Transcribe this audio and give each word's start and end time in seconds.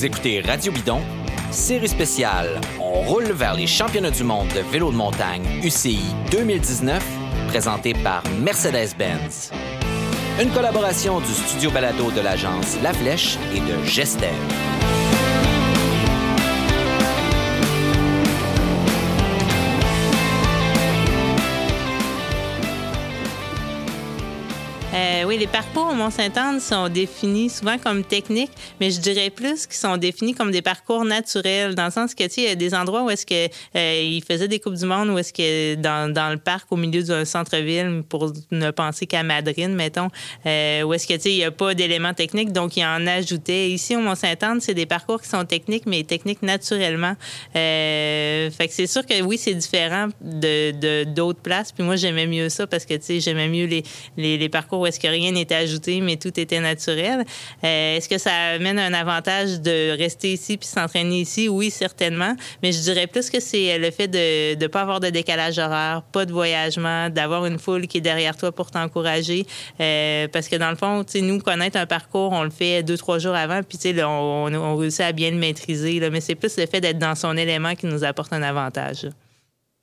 Vous 0.00 0.06
écoutez 0.06 0.40
Radio 0.40 0.72
Bidon, 0.72 1.02
série 1.50 1.86
spéciale. 1.86 2.58
On 2.80 3.02
roule 3.02 3.32
vers 3.32 3.52
les 3.52 3.66
championnats 3.66 4.10
du 4.10 4.24
monde 4.24 4.48
de 4.48 4.60
vélo 4.60 4.90
de 4.90 4.96
montagne 4.96 5.42
UCI 5.62 6.00
2019, 6.30 7.04
présenté 7.48 7.92
par 7.92 8.22
Mercedes-Benz. 8.40 9.50
Une 10.40 10.48
collaboration 10.52 11.20
du 11.20 11.26
studio 11.26 11.70
balado 11.70 12.10
de 12.12 12.22
l'agence 12.22 12.80
La 12.82 12.94
Flèche 12.94 13.36
et 13.54 13.60
de 13.60 13.84
Gester. 13.84 14.32
Oui, 25.30 25.38
les 25.38 25.46
parcours 25.46 25.86
au 25.92 25.94
Mont-Saint-Anne 25.94 26.58
sont 26.58 26.88
définis 26.88 27.50
souvent 27.50 27.78
comme 27.78 28.02
techniques, 28.02 28.50
mais 28.80 28.90
je 28.90 28.98
dirais 28.98 29.30
plus 29.30 29.64
qu'ils 29.64 29.76
sont 29.76 29.96
définis 29.96 30.34
comme 30.34 30.50
des 30.50 30.60
parcours 30.60 31.04
naturels, 31.04 31.76
dans 31.76 31.84
le 31.84 31.92
sens 31.92 32.16
que, 32.16 32.24
tu 32.24 32.30
sais, 32.30 32.40
il 32.40 32.48
y 32.48 32.50
a 32.50 32.56
des 32.56 32.74
endroits 32.74 33.04
où 33.04 33.10
est-ce 33.10 33.24
que 33.24 33.46
euh, 33.76 34.00
ils 34.02 34.24
faisaient 34.24 34.48
des 34.48 34.58
Coupes 34.58 34.74
du 34.74 34.86
Monde, 34.86 35.08
où 35.10 35.18
est-ce 35.18 35.32
que 35.32 35.76
dans, 35.76 36.12
dans, 36.12 36.30
le 36.30 36.36
parc, 36.36 36.72
au 36.72 36.76
milieu 36.76 37.04
d'un 37.04 37.24
centre-ville, 37.24 38.02
pour 38.08 38.32
ne 38.50 38.72
penser 38.72 39.06
qu'à 39.06 39.22
Madrid, 39.22 39.70
mettons, 39.70 40.08
euh, 40.46 40.82
où 40.82 40.94
est-ce 40.94 41.06
que, 41.06 41.14
tu 41.14 41.20
sais, 41.20 41.30
il 41.30 41.36
n'y 41.36 41.44
a 41.44 41.52
pas 41.52 41.74
d'éléments 41.74 42.14
techniques, 42.14 42.50
donc 42.50 42.76
ils 42.76 42.84
en 42.84 43.06
ajoutaient. 43.06 43.70
Ici, 43.70 43.94
au 43.94 44.00
Mont-Saint-Anne, 44.00 44.60
c'est 44.60 44.74
des 44.74 44.86
parcours 44.86 45.22
qui 45.22 45.28
sont 45.28 45.44
techniques, 45.44 45.84
mais 45.86 46.02
techniques 46.02 46.42
naturellement. 46.42 47.14
Euh, 47.54 48.50
fait 48.50 48.66
que 48.66 48.74
c'est 48.74 48.88
sûr 48.88 49.06
que 49.06 49.22
oui, 49.22 49.38
c'est 49.38 49.54
différent 49.54 50.08
de 50.20 51.04
d'autres 51.04 51.40
places, 51.40 51.70
puis 51.70 51.84
moi, 51.84 51.94
j'aimais 51.94 52.26
mieux 52.26 52.48
ça 52.48 52.66
parce 52.66 52.84
que, 52.84 52.94
tu 52.94 53.02
sais, 53.04 53.20
j'aimais 53.20 53.48
mieux 53.48 53.66
les, 53.66 53.84
les, 54.16 54.36
les 54.36 54.48
parcours 54.48 54.80
où 54.80 54.86
est-ce 54.86 54.98
que 54.98 55.19
rien 55.20 55.32
n'était 55.32 55.54
ajouté, 55.54 56.00
mais 56.00 56.16
tout 56.16 56.38
était 56.38 56.60
naturel. 56.60 57.24
Euh, 57.64 57.96
est-ce 57.96 58.08
que 58.08 58.18
ça 58.18 58.32
amène 58.54 58.78
un 58.78 58.92
avantage 58.94 59.60
de 59.60 59.96
rester 59.96 60.32
ici 60.32 60.56
puis 60.56 60.68
s'entraîner 60.68 61.20
ici? 61.20 61.48
Oui, 61.48 61.70
certainement. 61.70 62.34
Mais 62.62 62.72
je 62.72 62.80
dirais 62.80 63.06
plus 63.06 63.30
que 63.30 63.40
c'est 63.40 63.78
le 63.78 63.90
fait 63.90 64.08
de 64.08 64.60
ne 64.60 64.66
pas 64.66 64.82
avoir 64.82 65.00
de 65.00 65.08
décalage 65.10 65.58
horaire, 65.58 66.02
pas 66.12 66.24
de 66.24 66.32
voyagement, 66.32 67.10
d'avoir 67.10 67.46
une 67.46 67.58
foule 67.58 67.86
qui 67.86 67.98
est 67.98 68.02
derrière 68.02 68.36
toi 68.36 68.52
pour 68.52 68.70
t'encourager. 68.70 69.46
Euh, 69.80 70.28
parce 70.28 70.48
que 70.48 70.56
dans 70.56 70.70
le 70.70 70.76
fond, 70.76 71.04
tu 71.04 71.12
sais, 71.12 71.20
nous, 71.20 71.38
connaître 71.40 71.76
un 71.76 71.86
parcours, 71.86 72.32
on 72.32 72.42
le 72.42 72.50
fait 72.50 72.82
deux, 72.82 72.96
trois 72.96 73.18
jours 73.18 73.34
avant, 73.34 73.62
puis 73.62 73.78
tu 73.78 73.94
sais, 73.94 74.04
on, 74.04 74.76
réussit 74.76 75.00
à 75.00 75.12
bien 75.12 75.30
le 75.30 75.36
maîtriser. 75.36 76.00
Mais 76.10 76.20
c'est 76.20 76.34
plus 76.34 76.56
le 76.56 76.66
fait 76.66 76.80
d'être 76.80 76.98
dans 76.98 77.14
son 77.14 77.36
élément 77.36 77.74
qui 77.74 77.86
nous 77.86 78.04
apporte 78.04 78.32
un 78.32 78.42
avantage. 78.42 79.08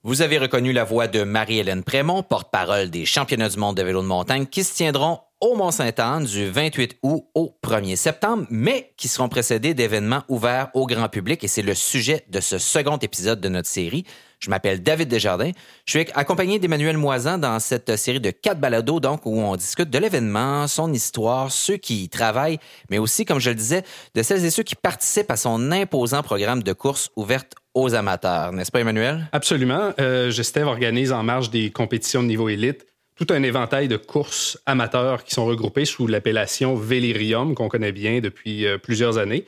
Vous 0.04 0.22
avez 0.22 0.38
reconnu 0.38 0.72
la 0.72 0.84
voix 0.84 1.08
de 1.08 1.24
Marie-Hélène 1.24 1.84
Prémont, 1.84 2.24
porte-parole 2.24 2.90
des 2.90 3.06
championnats 3.06 3.50
du 3.50 3.58
monde 3.58 3.76
de 3.76 3.84
vélo 3.84 4.02
de 4.02 4.08
montagne 4.08 4.46
qui 4.46 4.64
se 4.64 4.74
tiendront 4.74 5.20
au 5.40 5.56
Mont-Saint-Anne 5.56 6.26
du 6.26 6.50
28 6.50 6.98
août 7.04 7.26
au 7.36 7.56
1er 7.64 7.96
septembre, 7.96 8.46
mais 8.50 8.94
qui 8.98 9.08
seront 9.08 9.30
précédés 9.30 9.74
d'événements 9.74 10.24
ouverts 10.30 10.70
au 10.74 10.88
grand 10.88 11.10
public 11.10 11.44
et 11.44 11.48
c'est 11.48 11.62
le 11.62 11.76
sujet 11.76 12.26
de 12.30 12.40
ce 12.40 12.58
second 12.58 12.98
épisode 12.98 13.40
de 13.40 13.50
notre 13.50 13.68
série. 13.68 14.06
Je 14.40 14.50
m'appelle 14.50 14.82
David 14.82 15.10
Desjardins. 15.10 15.52
Je 15.86 16.00
suis 16.00 16.10
accompagné 16.14 16.60
d'Emmanuel 16.60 16.98
Moisan 16.98 17.38
dans 17.38 17.60
cette 17.60 17.96
série 17.96 18.20
de 18.20 18.32
quatre 18.32 18.60
balados, 18.60 19.00
donc, 19.00 19.26
où 19.26 19.40
on 19.40 19.56
discute 19.56 19.90
de 19.90 19.98
l'événement, 19.98 20.68
son 20.68 20.94
histoire, 20.94 21.52
ceux 21.52 21.78
qui 21.78 22.04
y 22.04 22.10
travaillent, 22.10 22.60
mais 22.90 22.98
aussi, 23.00 23.26
comme 23.26 23.40
je 23.40 23.50
le 23.50 23.56
disais, 23.56 23.84
de 24.16 24.24
celles 24.24 24.46
et 24.46 24.52
ceux 24.52 24.64
qui 24.64 24.76
participent 24.76 25.32
à 25.32 25.38
son 25.38 25.72
imposant 25.72 26.22
programme 26.22 26.62
de 26.62 26.74
course 26.74 27.10
ouverte 27.16 27.54
aux 27.74 27.94
amateurs. 27.94 28.54
N'est-ce 28.54 28.72
pas, 28.72 28.80
Emmanuel? 28.80 29.28
Absolument. 29.32 29.94
Euh, 30.00 30.32
Gestev 30.32 30.68
organise 30.68 31.12
en 31.12 31.22
marge 31.22 31.52
des 31.52 31.72
compétitions 31.72 32.24
de 32.24 32.28
niveau 32.28 32.50
élite 32.50 32.87
tout 33.18 33.28
un 33.32 33.44
éventail 33.44 33.88
de 33.88 33.98
courses 33.98 34.60
amateurs 34.66 35.24
qui 35.24 35.34
sont 35.34 35.46
regroupées 35.46 35.86
sous 35.86 36.08
l'appellation 36.08 36.76
Vélirium, 36.76 37.56
qu'on 37.56 37.68
connaît 37.68 37.92
bien 37.92 38.20
depuis 38.20 38.66
euh, 38.66 38.78
plusieurs 38.78 39.18
années. 39.18 39.46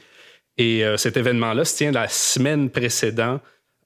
Et 0.57 0.83
euh, 0.83 0.97
cet 0.97 1.17
événement-là 1.17 1.65
se 1.65 1.77
tient 1.77 1.91
la 1.91 2.07
semaine 2.07 2.69
précédant 2.69 3.39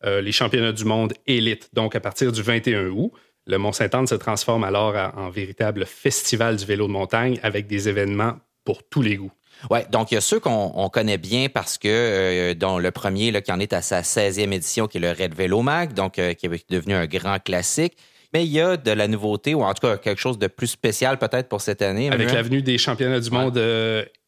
euh, 0.06 0.22
les 0.22 0.32
championnats 0.32 0.72
du 0.72 0.86
monde 0.86 1.14
élite. 1.28 1.70
Donc, 1.74 1.96
à 1.96 2.00
partir 2.00 2.32
du 2.32 2.42
21 2.42 2.88
août, 2.88 3.12
le 3.46 3.58
Mont-Saint-Anne 3.58 4.08
se 4.08 4.16
transforme 4.16 4.64
alors 4.64 4.96
en 5.18 5.30
véritable 5.30 5.86
festival 5.86 6.56
du 6.56 6.66
vélo 6.66 6.88
de 6.88 6.94
montagne 6.94 7.40
avec 7.44 7.68
des 7.68 7.90
événements 7.90 8.38
pour 8.64 8.84
tous 8.84 9.02
les 9.02 9.18
goûts. 9.18 9.32
Oui, 9.70 9.80
donc 9.92 10.12
il 10.12 10.16
y 10.16 10.18
a 10.18 10.22
ceux 10.22 10.40
qu'on 10.40 10.90
connaît 10.90 11.18
bien 11.18 11.48
parce 11.48 11.78
que, 11.78 11.88
euh, 11.88 12.54
dont 12.54 12.80
le 12.80 12.92
premier 12.92 13.42
qui 13.42 13.52
en 13.52 13.60
est 13.60 13.74
à 13.74 13.82
sa 13.82 14.02
16e 14.02 14.52
édition, 14.52 14.88
qui 14.88 14.98
est 14.98 15.02
le 15.02 15.12
Red 15.12 15.36
Vélo 15.36 15.62
Mag, 15.62 15.94
donc 15.94 16.14
qui 16.14 16.20
est 16.46 16.72
devenu 16.72 16.94
un 16.96 17.06
grand 17.06 17.40
classique. 17.40 17.98
Mais 18.34 18.46
il 18.46 18.52
y 18.52 18.60
a 18.60 18.78
de 18.78 18.92
la 18.92 19.08
nouveauté, 19.08 19.54
ou 19.54 19.64
en 19.64 19.74
tout 19.74 19.86
cas 19.88 19.98
quelque 19.98 20.20
chose 20.20 20.40
de 20.40 20.48
plus 20.48 20.68
spécial 20.68 21.20
peut-être 21.20 21.48
pour 21.48 21.62
cette 21.62 21.82
année. 21.82 22.10
Avec 22.10 22.32
l'avenue 22.32 22.62
des 22.62 22.78
championnats 22.78 23.20
du 23.20 23.30
monde 23.30 23.62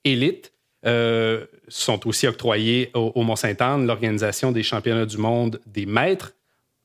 élite, 0.04 0.52
euh, 0.86 1.46
sont 1.68 2.08
aussi 2.08 2.28
octroyés 2.28 2.92
au, 2.94 3.24
Mont-Saint-Anne 3.24 3.88
l'organisation 3.88 4.52
des 4.52 4.62
championnats 4.62 5.08
du 5.08 5.18
monde 5.18 5.60
des 5.66 5.88
maîtres 5.88 6.34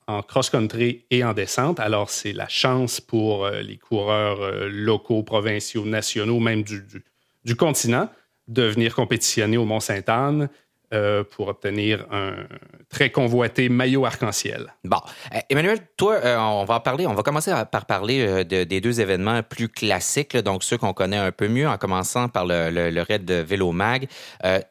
en 0.07 0.23
cross-country 0.23 1.05
et 1.11 1.23
en 1.23 1.35
descente. 1.35 1.79
Alors, 1.79 2.09
c'est 2.09 2.33
la 2.33 2.49
chance 2.49 2.99
pour 2.99 3.45
euh, 3.45 3.61
les 3.61 3.77
coureurs 3.77 4.41
euh, 4.41 4.71
locaux, 4.71 5.23
provinciaux, 5.23 5.85
nationaux, 5.85 6.41
même 6.41 6.63
du, 6.63 6.81
du, 6.81 7.05
du 7.45 7.57
continent, 7.57 8.09
de 8.49 8.63
venir 8.63 8.95
compétitionner 8.95 9.59
au 9.59 9.67
Mont-Sainte-Anne 9.67 10.49
euh, 10.93 11.23
pour 11.23 11.47
obtenir 11.47 12.05
un 12.11 12.33
très 12.89 13.11
convoité 13.11 13.69
maillot 13.69 14.06
arc-en-ciel. 14.06 14.75
Bon. 14.83 14.97
Euh, 15.33 15.39
Emmanuel, 15.49 15.78
toi, 15.97 16.17
euh, 16.17 16.37
on 16.37 16.65
va 16.65 16.81
parler, 16.81 17.06
on 17.06 17.15
va 17.15 17.23
commencer 17.23 17.53
par 17.71 17.87
parler 17.87 18.45
des 18.45 18.81
deux 18.81 19.01
événements 19.01 19.41
plus 19.45 19.69
classiques, 19.69 20.37
donc 20.37 20.65
ceux 20.65 20.78
qu'on 20.78 20.93
connaît 20.93 21.17
un 21.17 21.31
peu 21.31 21.47
mieux, 21.47 21.69
en 21.69 21.77
commençant 21.77 22.28
par 22.28 22.45
le, 22.45 22.71
le, 22.71 23.03
raid 23.03 23.25
de 23.25 23.34
Vélo 23.34 23.71
Mag. 23.71 24.09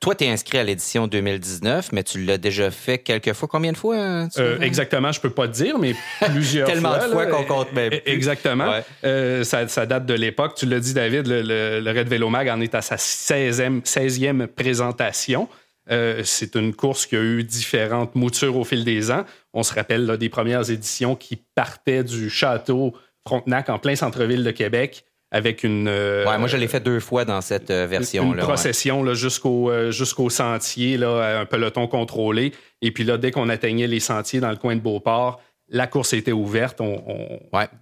toi, 0.02 0.13
tu 0.13 0.25
es 0.25 0.30
inscrit 0.30 0.57
à 0.57 0.63
l'édition 0.66 1.07
2019, 1.07 1.94
mais 1.94 2.03
tu 2.03 2.22
l'as 2.25 2.38
déjà 2.38 2.69
fait 2.69 2.97
quelques 2.97 3.31
fois. 3.31 3.47
Combien 3.47 3.72
de 3.72 3.78
fois? 3.78 4.28
exactement, 4.59 5.13
je 5.13 5.22
peux 5.22 5.30
pas 5.30 5.47
te 5.47 5.53
dire, 5.53 5.80
mais 5.80 5.96
plusieurs 6.19 6.68
Tellement 6.68 6.90
fois. 6.96 7.00
Tellement 7.00 7.24
de 7.24 7.30
fois 7.30 7.38
qu'on 7.38 7.46
compte 7.46 7.72
même 7.72 7.91
plus. 7.91 8.01
Exactement. 8.06 8.74
Ça, 9.01 9.69
ça, 9.69 9.86
date 9.86 10.06
de 10.06 10.16
l'époque. 10.16 10.56
Tu 10.56 10.66
l'as 10.66 10.81
dit, 10.81 10.94
David, 10.94 11.28
le, 11.28 11.80
le, 11.80 11.91
raid 11.91 12.09
Vélo 12.09 12.28
Mag 12.28 12.50
en 12.50 12.59
est 12.59 12.75
à 12.75 12.81
sa 12.81 12.97
16e, 12.97 13.84
16e 13.84 14.47
présentation. 14.47 15.47
Euh, 15.91 16.22
c'est 16.23 16.55
une 16.55 16.73
course 16.73 17.05
qui 17.05 17.16
a 17.16 17.22
eu 17.22 17.44
différentes 17.44 18.16
moutures 18.16 18.55
au 18.57 18.63
fil 18.63 18.83
des 18.83 19.11
ans. 19.11 19.25
On 19.53 19.63
se 19.63 19.73
rappelle 19.73 20.05
là, 20.05 20.17
des 20.17 20.29
premières 20.29 20.69
éditions 20.69 21.16
qui 21.16 21.38
partaient 21.55 22.03
du 22.03 22.29
château 22.29 22.94
Frontenac 23.27 23.69
en 23.69 23.79
plein 23.79 23.95
centre-ville 23.95 24.44
de 24.44 24.51
Québec 24.51 25.05
avec 25.31 25.63
une. 25.63 25.88
Euh, 25.88 26.25
ouais, 26.25 26.38
moi, 26.38 26.47
je 26.47 26.57
l'ai 26.57 26.67
fait 26.67 26.79
deux 26.79 27.00
fois 27.00 27.25
dans 27.25 27.41
cette 27.41 27.69
euh, 27.69 27.85
version-là. 27.88 28.41
Une 28.41 28.47
procession 28.47 29.03
là, 29.03 29.13
jusqu'au, 29.13 30.29
sentier, 30.29 30.97
là, 30.97 31.39
un 31.41 31.45
peloton 31.45 31.88
contrôlé. 31.88 32.53
Et 32.81 32.91
puis 32.91 33.03
là, 33.03 33.17
dès 33.17 33.31
qu'on 33.31 33.50
atteignait 33.50 33.88
les 33.88 34.00
sentiers 34.00 34.39
dans 34.39 34.50
le 34.50 34.57
coin 34.57 34.75
de 34.75 34.81
Beauport, 34.81 35.41
la 35.69 35.85
course 35.85 36.13
était 36.13 36.31
ouverte. 36.31 36.81
On, 36.81 37.03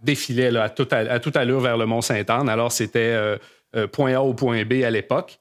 défilait 0.03 0.51
là, 0.51 0.63
à, 0.63 0.69
toute 0.69 0.91
à, 0.91 1.19
toute 1.19 1.37
allure 1.37 1.61
vers 1.61 1.77
le 1.77 1.85
Mont-Saint-Anne. 1.85 2.49
Alors, 2.49 2.73
c'était 2.73 3.37
point 3.93 4.13
A 4.15 4.21
au 4.21 4.33
point 4.33 4.65
B 4.65 4.83
à 4.83 4.89
l'époque 4.89 5.39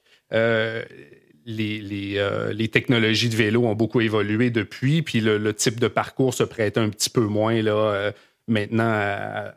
les, 1.47 2.15
euh, 2.17 2.51
les, 2.51 2.67
technologies 2.67 3.29
de 3.29 3.35
vélo 3.35 3.65
ont 3.65 3.73
beaucoup 3.73 4.01
évolué 4.01 4.49
depuis, 4.49 5.01
puis 5.01 5.21
le, 5.21 5.53
type 5.53 5.79
de 5.79 5.87
parcours 5.87 6.33
se 6.33 6.43
prête 6.43 6.77
un 6.77 6.89
petit 6.89 7.09
peu 7.09 7.21
moins 7.21 7.61
là, 7.61 7.71
euh, 7.71 8.11
maintenant 8.47 8.89
à, 8.89 9.53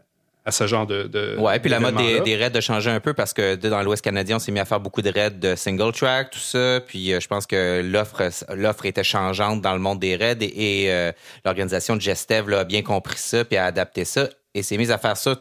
ce 0.50 0.66
genre 0.66 0.86
de. 0.86 1.04
de 1.04 1.36
ouais, 1.38 1.58
puis 1.60 1.70
la 1.70 1.80
mode 1.80 1.96
des, 1.96 2.36
raids 2.36 2.56
a 2.56 2.60
changé 2.60 2.90
un 2.90 3.00
peu 3.00 3.12
parce 3.12 3.32
que 3.32 3.54
dans 3.56 3.82
l'Ouest 3.82 4.02
canadien, 4.02 4.36
on 4.36 4.38
s'est 4.38 4.50
mis 4.50 4.58
à 4.58 4.64
faire 4.64 4.80
beaucoup 4.80 5.02
de 5.02 5.10
raids 5.10 5.30
de 5.30 5.54
single 5.54 5.92
track, 5.92 6.30
tout 6.30 6.38
ça. 6.38 6.80
Puis 6.80 7.12
euh, 7.12 7.20
je 7.20 7.28
pense 7.28 7.46
que 7.46 7.82
l'offre 7.82 8.30
l'offre 8.54 8.86
était 8.86 9.04
changeante 9.04 9.60
dans 9.60 9.74
le 9.74 9.78
monde 9.78 10.00
des 10.00 10.16
raids 10.16 10.38
et, 10.40 11.12
l'organisation 11.44 11.96
de 11.96 12.00
Gestev 12.00 12.52
a 12.54 12.64
bien 12.64 12.82
compris 12.82 13.18
ça 13.18 13.44
puis 13.44 13.56
a 13.56 13.64
adapté 13.64 14.04
ça 14.04 14.28
et 14.54 14.62
s'est 14.62 14.76
mise 14.76 14.90
à 14.90 14.98
faire 14.98 15.16
ça 15.16 15.36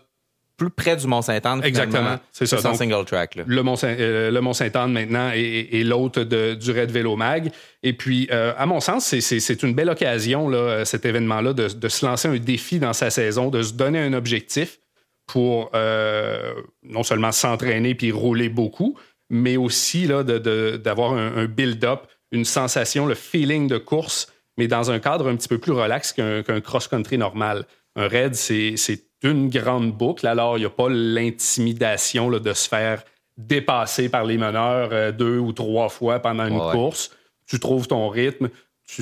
plus 0.60 0.70
près 0.70 0.96
du 0.96 1.08
Mont-Saint-Anne. 1.08 1.62
Exactement. 1.64 2.20
C'est 2.32 2.46
ça. 2.46 2.58
Sans 2.58 2.76
single 2.76 3.06
track. 3.06 3.36
Là. 3.36 3.44
Le 3.48 3.64
Mont-Saint-Anne 3.64 4.00
euh, 4.00 4.88
maintenant 4.88 5.32
est, 5.34 5.84
l'hôte 5.84 6.20
du 6.20 6.72
Red 6.72 6.92
Vélo 6.92 7.16
Mag. 7.16 7.52
Et 7.82 7.94
puis, 7.94 8.28
euh, 8.32 8.54
à 8.58 8.66
mon 8.66 8.80
sens, 8.80 9.06
c'est 9.06 9.64
une 9.64 9.74
belle 9.74 9.90
occasion, 9.90 10.50
là, 10.50 10.86
cet 10.86 11.06
événement-là, 11.06 11.54
de, 11.54 11.70
de, 11.70 11.88
se 11.88 12.06
lancer 12.06 12.28
un 12.28 12.38
défi 12.38 12.78
dans 12.78 12.94
sa 12.94 13.10
saison, 13.10 13.50
de 13.50 13.64
se 13.64 13.74
donner 13.74 14.00
un 14.00 14.14
objectif 14.14 14.80
pour 15.26 15.72
euh, 15.74 16.54
non 16.84 17.04
seulement 17.04 17.32
s'entraîner 17.32 17.96
puis 17.96 18.12
rouler 18.12 18.50
beaucoup, 18.50 18.98
mais 19.30 19.58
aussi 19.58 20.08
d'avoir 20.08 21.14
un, 21.14 21.38
un 21.38 21.46
build-up, 21.46 22.02
une 22.32 22.46
sensation, 22.46 23.06
le 23.06 23.16
feeling 23.16 23.68
de 23.68 23.78
course, 23.78 24.28
mais 24.58 24.68
dans 24.68 24.92
un 24.92 25.00
cadre 25.00 25.30
un 25.30 25.36
petit 25.36 25.48
peu 25.48 25.58
plus 25.58 25.72
relax 25.72 26.12
qu'un 26.12 26.62
cross-country 26.62 27.18
normal. 27.18 27.66
Un 28.00 28.07
raid, 28.07 28.34
c'est 28.34 28.75
d'une 29.22 29.50
grande 29.50 29.92
boucle. 29.92 30.25
Alors, 30.25 30.57
il 30.57 30.62
n'y 30.62 30.66
a 30.66 30.69
pas 30.69 30.88
l'intimidation 30.90 32.31
de 32.31 32.54
se 32.54 32.69
faire 32.69 33.04
dépasser 33.36 34.07
par 34.07 34.24
les 34.24 34.38
meneurs 34.38 34.90
euh, 34.94 35.12
deux 35.12 35.38
ou 35.38 35.51
trois 35.51 35.90
fois 35.90 36.19
pendant 36.19 36.46
une 36.46 36.60
course. 36.60 37.12
Tu 37.46 37.60
trouves 37.60 37.88
ton 37.88 38.07
rythme. 38.07 38.50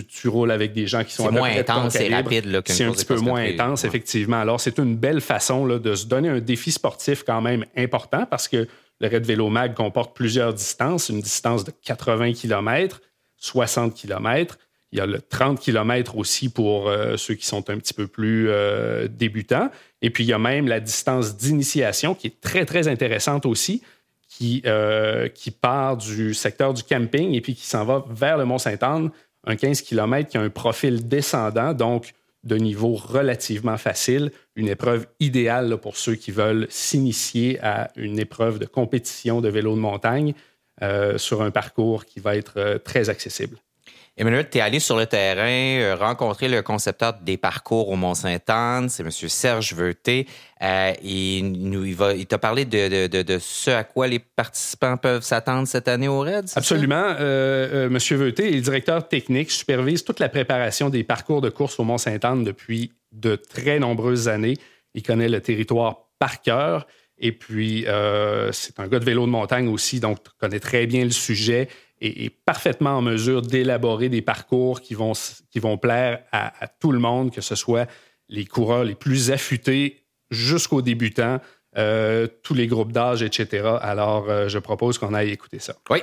Tu, 0.10 0.28
roules 0.28 0.52
avec 0.52 0.74
des 0.74 0.86
gens 0.86 1.04
qui 1.04 1.14
sont 1.14 1.32
moins 1.32 1.50
intense 1.50 1.96
et 1.96 2.14
rapide. 2.14 2.62
C'est 2.66 2.84
un 2.84 2.92
petit 2.92 3.06
peu 3.06 3.18
moins 3.18 3.42
intense, 3.42 3.86
effectivement. 3.86 4.38
Alors, 4.38 4.60
c'est 4.60 4.80
une 4.80 4.96
belle 4.98 5.22
façon 5.22 5.66
là, 5.66 5.80
de 5.80 5.96
se 5.96 6.08
donner 6.08 6.28
un 6.28 6.40
défi 6.40 6.72
sportif 6.72 7.24
quand 7.24 7.40
même 7.40 7.66
important 7.78 8.26
parce 8.26 8.48
que 8.50 8.68
le 9.00 9.08
Red 9.08 9.26
Vélo 9.26 9.50
Mag 9.50 9.76
comporte 9.76 10.14
plusieurs 10.14 10.54
distances, 10.54 11.08
une 11.08 11.22
distance 11.22 11.64
de 11.64 11.72
80 11.84 12.34
km, 12.34 13.00
60 13.38 13.94
km. 13.94 14.58
Il 14.92 15.00
y 15.00 15.02
a 15.02 15.06
le 15.06 15.20
30 15.22 15.60
km 15.60 16.18
aussi 16.18 16.50
pour 16.50 16.88
euh, 16.88 17.18
ceux 17.18 17.34
qui 17.34 17.46
sont 17.46 17.70
un 17.70 17.78
petit 17.78 17.94
peu 17.94 18.08
plus 18.08 18.50
euh, 18.50 19.08
débutants. 19.10 19.70
Et 20.02 20.10
puis, 20.10 20.24
il 20.24 20.28
y 20.28 20.34
a 20.34 20.40
même 20.40 20.68
la 20.68 20.80
distance 20.80 21.36
d'initiation 21.36 22.16
qui 22.16 22.28
est 22.28 22.40
très, 22.40 22.66
très 22.66 22.88
intéressante 22.88 23.46
aussi, 23.46 23.82
qui, 24.30 24.62
euh, 24.66 25.28
qui 25.28 25.52
part 25.52 25.98
du 25.98 26.34
secteur 26.34 26.74
du 26.74 26.84
camping 26.84 27.34
et 27.34 27.42
puis 27.42 27.54
qui 27.54 27.66
s'en 27.66 27.84
va 27.84 28.06
vers 28.10 28.38
le 28.38 28.46
Mont-Saint-Anne, 28.46 29.12
un 29.46 29.56
15 29.56 29.82
km 29.82 30.30
qui 30.30 30.38
a 30.38 30.42
un 30.42 30.50
profil 30.50 31.08
descendant, 31.08 31.74
donc 31.74 32.14
de 32.44 32.56
niveau 32.56 32.94
relativement 32.94 33.78
facile, 33.78 34.32
une 34.56 34.70
épreuve 34.70 35.08
idéale 35.20 35.78
pour 35.78 35.98
ceux 35.98 36.16
qui 36.16 36.32
veulent 36.32 36.68
s'initier 36.70 37.60
à 37.62 37.92
une 37.98 38.20
épreuve 38.20 38.58
de 38.58 38.66
compétition 38.66 39.42
de 39.42 39.50
vélo 39.50 39.76
de 39.76 39.82
montagne 39.82 40.34
sur 41.18 41.42
un 41.42 41.50
parcours 41.50 42.06
qui 42.06 42.20
va 42.20 42.38
être 42.38 42.80
très 42.86 43.10
accessible. 43.10 43.58
Emmanuel, 44.20 44.50
tu 44.50 44.58
es 44.58 44.62
allé 44.62 44.80
sur 44.80 44.98
le 44.98 45.06
terrain, 45.06 45.80
euh, 45.80 45.96
rencontrer 45.96 46.48
le 46.50 46.64
concepteur 46.64 47.14
des 47.22 47.38
parcours 47.38 47.90
au 47.90 47.96
Mont-Saint-Anne, 47.96 48.90
c'est 48.90 49.04
M. 49.04 49.12
Serge 49.12 49.76
Veuté. 49.76 50.26
Euh, 50.64 50.92
il, 51.04 51.94
va, 51.94 52.16
il 52.16 52.26
t'a 52.26 52.40
parlé 52.40 52.66
de, 52.66 53.38
ce 53.40 53.70
à 53.70 53.84
quoi 53.84 54.08
les 54.08 54.18
participants 54.18 54.98
peuvent 54.98 55.22
s'attendre 55.22 55.68
cette 55.68 55.88
année 55.88 56.08
au 56.08 56.22
RAID? 56.22 56.46
Absolument. 56.56 57.14
Euh, 57.20 57.86
M. 57.86 57.98
Veuté 58.18 58.58
est 58.58 58.62
directeur 58.62 59.08
technique, 59.08 59.52
supervise 59.52 60.04
toute 60.04 60.20
la 60.20 60.30
préparation 60.30 60.90
des 60.90 61.04
parcours 61.04 61.42
de 61.42 61.50
course 61.50 61.80
au 61.80 61.84
Mont-Saint-Anne 61.84 62.44
depuis 62.44 62.94
de 63.12 63.36
très 63.36 63.78
nombreuses 63.78 64.30
années. 64.30 64.58
Il 64.96 65.04
connaît 65.04 65.30
le 65.30 65.42
territoire 65.42 66.08
par 66.18 66.42
cœur. 66.42 66.88
Et 67.20 67.32
puis, 67.32 67.86
c'est 68.52 68.80
un 68.80 68.88
gars 68.88 69.00
de 69.00 69.06
vélo 69.06 69.26
de 69.26 69.32
montagne 69.32 69.68
aussi, 69.68 70.00
donc 70.00 70.18
connaît 70.40 70.60
très 70.60 70.86
bien 70.88 71.04
le 71.04 71.12
sujet 71.12 71.68
est, 72.02 72.30
parfaitement 72.46 72.92
en 72.98 73.02
mesure 73.02 73.42
d'élaborer 73.42 74.10
des 74.10 74.22
parcours 74.22 74.82
qui 74.82 74.94
vont, 74.94 75.14
qui 75.50 75.60
vont 75.60 75.78
plaire 75.78 76.20
à, 76.32 76.68
tout 76.80 76.92
le 76.92 77.00
monde, 77.00 77.32
que 77.32 77.42
ce 77.42 77.56
soit 77.56 77.90
les 78.30 78.46
coureurs 78.46 78.84
les 78.84 78.96
plus 78.96 79.32
affûtés 79.32 80.04
jusqu'aux 80.30 80.82
débutants, 80.82 81.40
euh, 81.78 82.28
tous 82.44 82.54
les 82.54 82.68
groupes 82.68 82.92
d'âge, 82.92 83.24
etc. 83.24 83.68
Alors, 83.82 84.30
euh, 84.30 84.48
je 84.48 84.60
propose 84.60 84.98
qu'on 84.98 85.14
aille 85.14 85.32
écouter 85.32 85.60
ça. 85.60 85.76
Oui. 85.90 86.00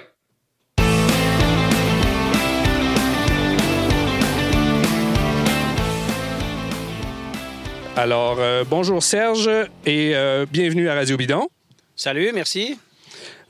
Alors, 7.97 8.39
euh, 8.41 8.65
bonjour 8.69 9.03
Serge 9.03 9.49
et 9.87 10.15
bienvenue 10.51 10.89
à 10.89 10.95
Radio 10.95 11.17
Bidon. 11.17 11.49
Salut, 11.95 12.33
merci. 12.35 12.77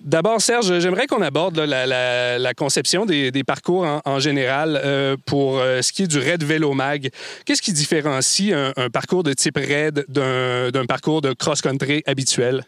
D'abord, 0.00 0.40
Serge, 0.40 0.80
j'aimerais 0.80 1.06
qu'on 1.06 1.22
aborde 1.22 1.58
la, 1.58 2.54
conception 2.54 3.06
des, 3.06 3.44
parcours 3.44 3.86
en, 4.04 4.18
général 4.18 4.80
euh, 4.82 5.16
pour 5.26 5.58
euh, 5.58 5.82
ce 5.82 5.92
qui 5.92 6.02
est 6.02 6.06
du 6.06 6.18
raid 6.18 6.42
vélo 6.42 6.72
mag. 6.72 7.10
Qu'est-ce 7.44 7.62
qui 7.62 7.72
différencie 7.72 8.52
un, 8.52 8.90
parcours 8.90 9.22
de 9.22 9.32
type 9.32 9.56
raid 9.56 10.04
d'un 10.08 10.86
parcours 10.86 11.20
de 11.20 11.32
cross-country 11.32 12.02
habituel? 12.06 12.64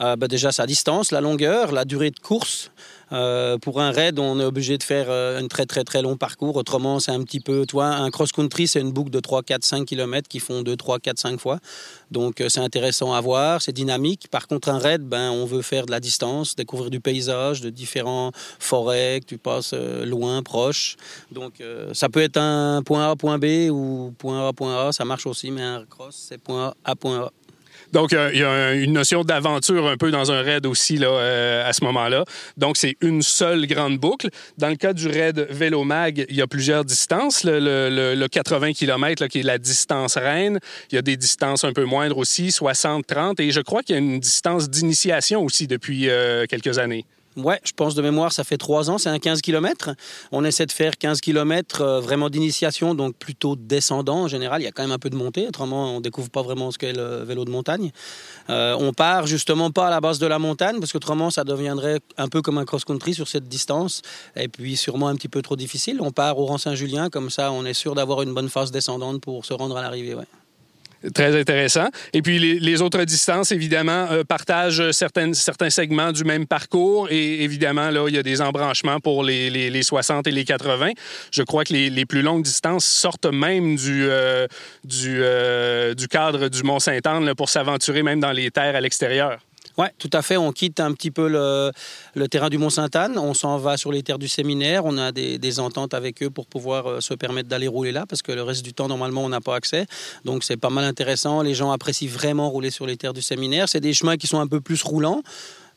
Euh, 0.00 0.16
ben 0.16 0.26
déjà 0.26 0.50
sa 0.50 0.66
distance, 0.66 1.12
la 1.12 1.20
longueur, 1.20 1.70
la 1.70 1.84
durée 1.84 2.10
de 2.10 2.18
course. 2.18 2.72
Euh, 3.14 3.58
pour 3.58 3.80
un 3.80 3.92
raid, 3.92 4.18
on 4.18 4.40
est 4.40 4.44
obligé 4.44 4.76
de 4.76 4.82
faire 4.82 5.06
euh, 5.08 5.40
un 5.40 5.46
très 5.46 5.66
très 5.66 5.84
très 5.84 6.02
long 6.02 6.16
parcours. 6.16 6.56
Autrement, 6.56 6.98
c'est 6.98 7.12
un 7.12 7.22
petit 7.22 7.40
peu, 7.40 7.64
toi, 7.64 7.86
un 7.86 8.10
cross-country, 8.10 8.66
c'est 8.66 8.80
une 8.80 8.92
boucle 8.92 9.10
de 9.10 9.20
3, 9.20 9.42
4, 9.42 9.64
5 9.64 9.86
km 9.86 10.28
qui 10.28 10.40
font 10.40 10.62
2, 10.62 10.76
3, 10.76 10.98
4, 10.98 11.18
5 11.18 11.40
fois. 11.40 11.58
Donc 12.10 12.42
c'est 12.48 12.60
intéressant 12.60 13.12
à 13.12 13.20
voir, 13.20 13.62
c'est 13.62 13.72
dynamique. 13.72 14.28
Par 14.30 14.48
contre, 14.48 14.68
un 14.68 14.78
raid, 14.78 15.02
ben, 15.02 15.30
on 15.30 15.46
veut 15.46 15.62
faire 15.62 15.86
de 15.86 15.92
la 15.92 16.00
distance, 16.00 16.56
découvrir 16.56 16.90
du 16.90 17.00
paysage, 17.00 17.60
de 17.60 17.70
différents 17.70 18.32
forêts, 18.58 19.20
que 19.20 19.26
tu 19.26 19.38
passes 19.38 19.74
loin, 19.74 20.42
proche. 20.42 20.96
Donc 21.30 21.62
ça 21.92 22.08
peut 22.08 22.22
être 22.22 22.36
un 22.36 22.82
point 22.82 23.10
A, 23.10 23.16
point 23.16 23.38
B 23.38 23.70
ou 23.70 24.12
point 24.18 24.48
A, 24.48 24.52
point 24.52 24.88
A, 24.88 24.92
ça 24.92 25.04
marche 25.04 25.26
aussi, 25.26 25.50
mais 25.50 25.62
un 25.62 25.84
cross, 25.84 26.26
c'est 26.28 26.38
point 26.38 26.74
A, 26.84 26.96
point 26.96 27.22
A. 27.22 27.43
Donc, 27.94 28.10
il 28.10 28.40
y 28.40 28.42
a 28.42 28.72
une 28.74 28.92
notion 28.92 29.22
d'aventure 29.22 29.86
un 29.86 29.96
peu 29.96 30.10
dans 30.10 30.32
un 30.32 30.42
raid 30.42 30.66
aussi 30.66 30.96
là, 30.96 31.06
euh, 31.06 31.68
à 31.68 31.72
ce 31.72 31.84
moment-là. 31.84 32.24
Donc, 32.56 32.76
c'est 32.76 32.96
une 33.00 33.22
seule 33.22 33.68
grande 33.68 33.98
boucle. 33.98 34.30
Dans 34.58 34.68
le 34.68 34.74
cas 34.74 34.92
du 34.92 35.06
raid 35.06 35.46
Vélo 35.48 35.84
Mag, 35.84 36.26
il 36.28 36.34
y 36.34 36.42
a 36.42 36.48
plusieurs 36.48 36.84
distances. 36.84 37.44
Le, 37.44 38.26
80 38.26 38.72
km, 38.72 39.28
qui 39.28 39.38
est 39.38 39.42
la 39.44 39.58
distance 39.58 40.16
reine. 40.16 40.58
Il 40.90 40.96
y 40.96 40.98
a 40.98 41.02
des 41.02 41.16
distances 41.16 41.62
un 41.62 41.72
peu 41.72 41.84
moindres 41.84 42.18
aussi, 42.18 42.50
60, 42.50 43.06
30. 43.06 43.38
Et 43.38 43.52
je 43.52 43.60
crois 43.60 43.84
qu'il 43.84 43.94
y 43.94 43.98
a 43.98 44.02
une 44.02 44.18
distance 44.18 44.68
d'initiation 44.68 45.44
aussi 45.44 45.68
depuis 45.68 46.10
euh, 46.10 46.46
quelques 46.48 46.80
années. 46.80 47.04
Ouais, 47.36 47.60
je 47.64 47.72
pense 47.72 47.96
de 47.96 48.02
mémoire, 48.02 48.32
ça 48.32 48.44
fait 48.44 48.58
trois 48.58 48.90
ans, 48.90 48.98
c'est 48.98 49.08
un 49.08 49.18
15 49.18 49.40
km. 49.40 49.90
On 50.30 50.44
essaie 50.44 50.66
de 50.66 50.72
faire 50.72 50.96
15 50.96 51.20
km 51.20 51.80
euh, 51.80 52.00
vraiment 52.00 52.30
d'initiation, 52.30 52.94
donc 52.94 53.16
plutôt 53.16 53.56
descendant 53.56 54.22
en 54.22 54.28
général. 54.28 54.62
Il 54.62 54.64
y 54.64 54.68
a 54.68 54.70
quand 54.70 54.84
même 54.84 54.92
un 54.92 55.00
peu 55.00 55.10
de 55.10 55.16
montée, 55.16 55.48
autrement 55.48 55.96
on 55.96 56.00
découvre 56.00 56.30
pas 56.30 56.42
vraiment 56.42 56.70
ce 56.70 56.78
qu'est 56.78 56.92
le 56.92 57.24
vélo 57.24 57.44
de 57.44 57.50
montagne. 57.50 57.90
Euh, 58.50 58.76
on 58.78 58.92
part 58.92 59.26
justement 59.26 59.72
pas 59.72 59.88
à 59.88 59.90
la 59.90 60.00
base 60.00 60.20
de 60.20 60.28
la 60.28 60.38
montagne, 60.38 60.78
parce 60.78 60.92
qu'autrement 60.92 61.30
ça 61.30 61.42
deviendrait 61.42 61.98
un 62.18 62.28
peu 62.28 62.40
comme 62.40 62.58
un 62.58 62.64
cross-country 62.64 63.14
sur 63.14 63.26
cette 63.26 63.48
distance, 63.48 64.02
et 64.36 64.46
puis 64.46 64.76
sûrement 64.76 65.08
un 65.08 65.16
petit 65.16 65.28
peu 65.28 65.42
trop 65.42 65.56
difficile. 65.56 65.98
On 66.00 66.12
part 66.12 66.38
au 66.38 66.46
rang 66.46 66.58
Saint-Julien, 66.58 67.10
comme 67.10 67.30
ça 67.30 67.50
on 67.50 67.64
est 67.64 67.74
sûr 67.74 67.96
d'avoir 67.96 68.22
une 68.22 68.32
bonne 68.32 68.48
phase 68.48 68.70
descendante 68.70 69.20
pour 69.20 69.44
se 69.44 69.54
rendre 69.54 69.76
à 69.76 69.82
l'arrivée. 69.82 70.14
Très 71.12 71.38
intéressant. 71.38 71.88
Et 72.12 72.22
puis 72.22 72.38
les, 72.38 72.82
autres 72.82 73.04
distances, 73.04 73.52
évidemment, 73.52 74.06
euh, 74.10 74.24
partagent 74.24 74.90
certains, 74.92 75.32
segments 75.34 76.12
du 76.12 76.24
même 76.24 76.46
parcours. 76.46 77.08
Et 77.10 77.42
évidemment, 77.42 77.90
là, 77.90 78.06
il 78.08 78.14
y 78.14 78.18
a 78.18 78.22
des 78.22 78.40
embranchements 78.40 79.00
pour 79.00 79.22
les, 79.22 79.50
les, 79.50 79.82
60 79.82 80.26
et 80.26 80.30
les 80.30 80.44
80. 80.44 80.92
Je 81.30 81.42
crois 81.42 81.64
que 81.64 81.72
les, 81.72 82.06
plus 82.06 82.22
longues 82.22 82.42
distances 82.42 82.86
sortent 82.86 83.26
même 83.26 83.76
du, 83.76 84.06
euh, 84.08 84.46
euh, 85.04 85.94
du 85.94 86.08
cadre 86.08 86.48
du 86.48 86.62
Mont-Saint-Anne 86.62 87.34
pour 87.34 87.48
s'aventurer 87.48 88.02
même 88.02 88.20
dans 88.20 88.32
les 88.32 88.50
terres 88.50 88.76
à 88.76 88.80
l'extérieur. 88.80 89.40
Oui, 89.76 89.86
tout 89.98 90.10
à 90.12 90.22
fait. 90.22 90.36
On 90.36 90.52
quitte 90.52 90.78
un 90.78 90.92
petit 90.92 91.10
peu 91.10 91.28
le, 91.28 92.28
terrain 92.28 92.48
du 92.48 92.58
Mont-Sainte-Anne. 92.58 93.18
On 93.18 93.34
s'en 93.34 93.58
va 93.58 93.76
sur 93.76 93.90
les 93.90 94.02
terres 94.02 94.18
du 94.18 94.28
séminaire. 94.28 94.84
On 94.84 94.96
a 94.98 95.10
des, 95.10 95.60
ententes 95.60 95.94
avec 95.94 96.22
eux 96.22 96.30
pour 96.30 96.46
pouvoir 96.46 96.86
euh, 96.86 97.00
se 97.00 97.14
permettre 97.14 97.48
d'aller 97.48 97.68
rouler 97.68 97.92
là 97.92 98.06
parce 98.08 98.22
que 98.22 98.32
le 98.32 98.42
reste 98.42 98.64
du 98.64 98.72
temps, 98.72 98.88
normalement, 98.88 99.24
on 99.24 99.28
n'a 99.28 99.40
pas 99.40 99.54
accès. 99.54 99.86
Donc, 100.24 100.44
c'est 100.44 100.56
pas 100.56 100.70
mal 100.70 100.84
intéressant. 100.84 101.42
Les 101.42 101.54
gens 101.54 101.70
apprécient 101.70 102.08
vraiment 102.08 102.50
rouler 102.50 102.70
sur 102.70 102.86
les 102.86 102.96
terres 102.96 103.12
du 103.12 103.22
séminaire. 103.22 103.68
C'est 103.68 103.80
des 103.80 103.94
chemins 103.94 104.16
qui 104.16 104.26
sont 104.26 104.40
un 104.40 104.46
peu 104.46 104.60
plus 104.60 104.82
roulants. 104.82 105.22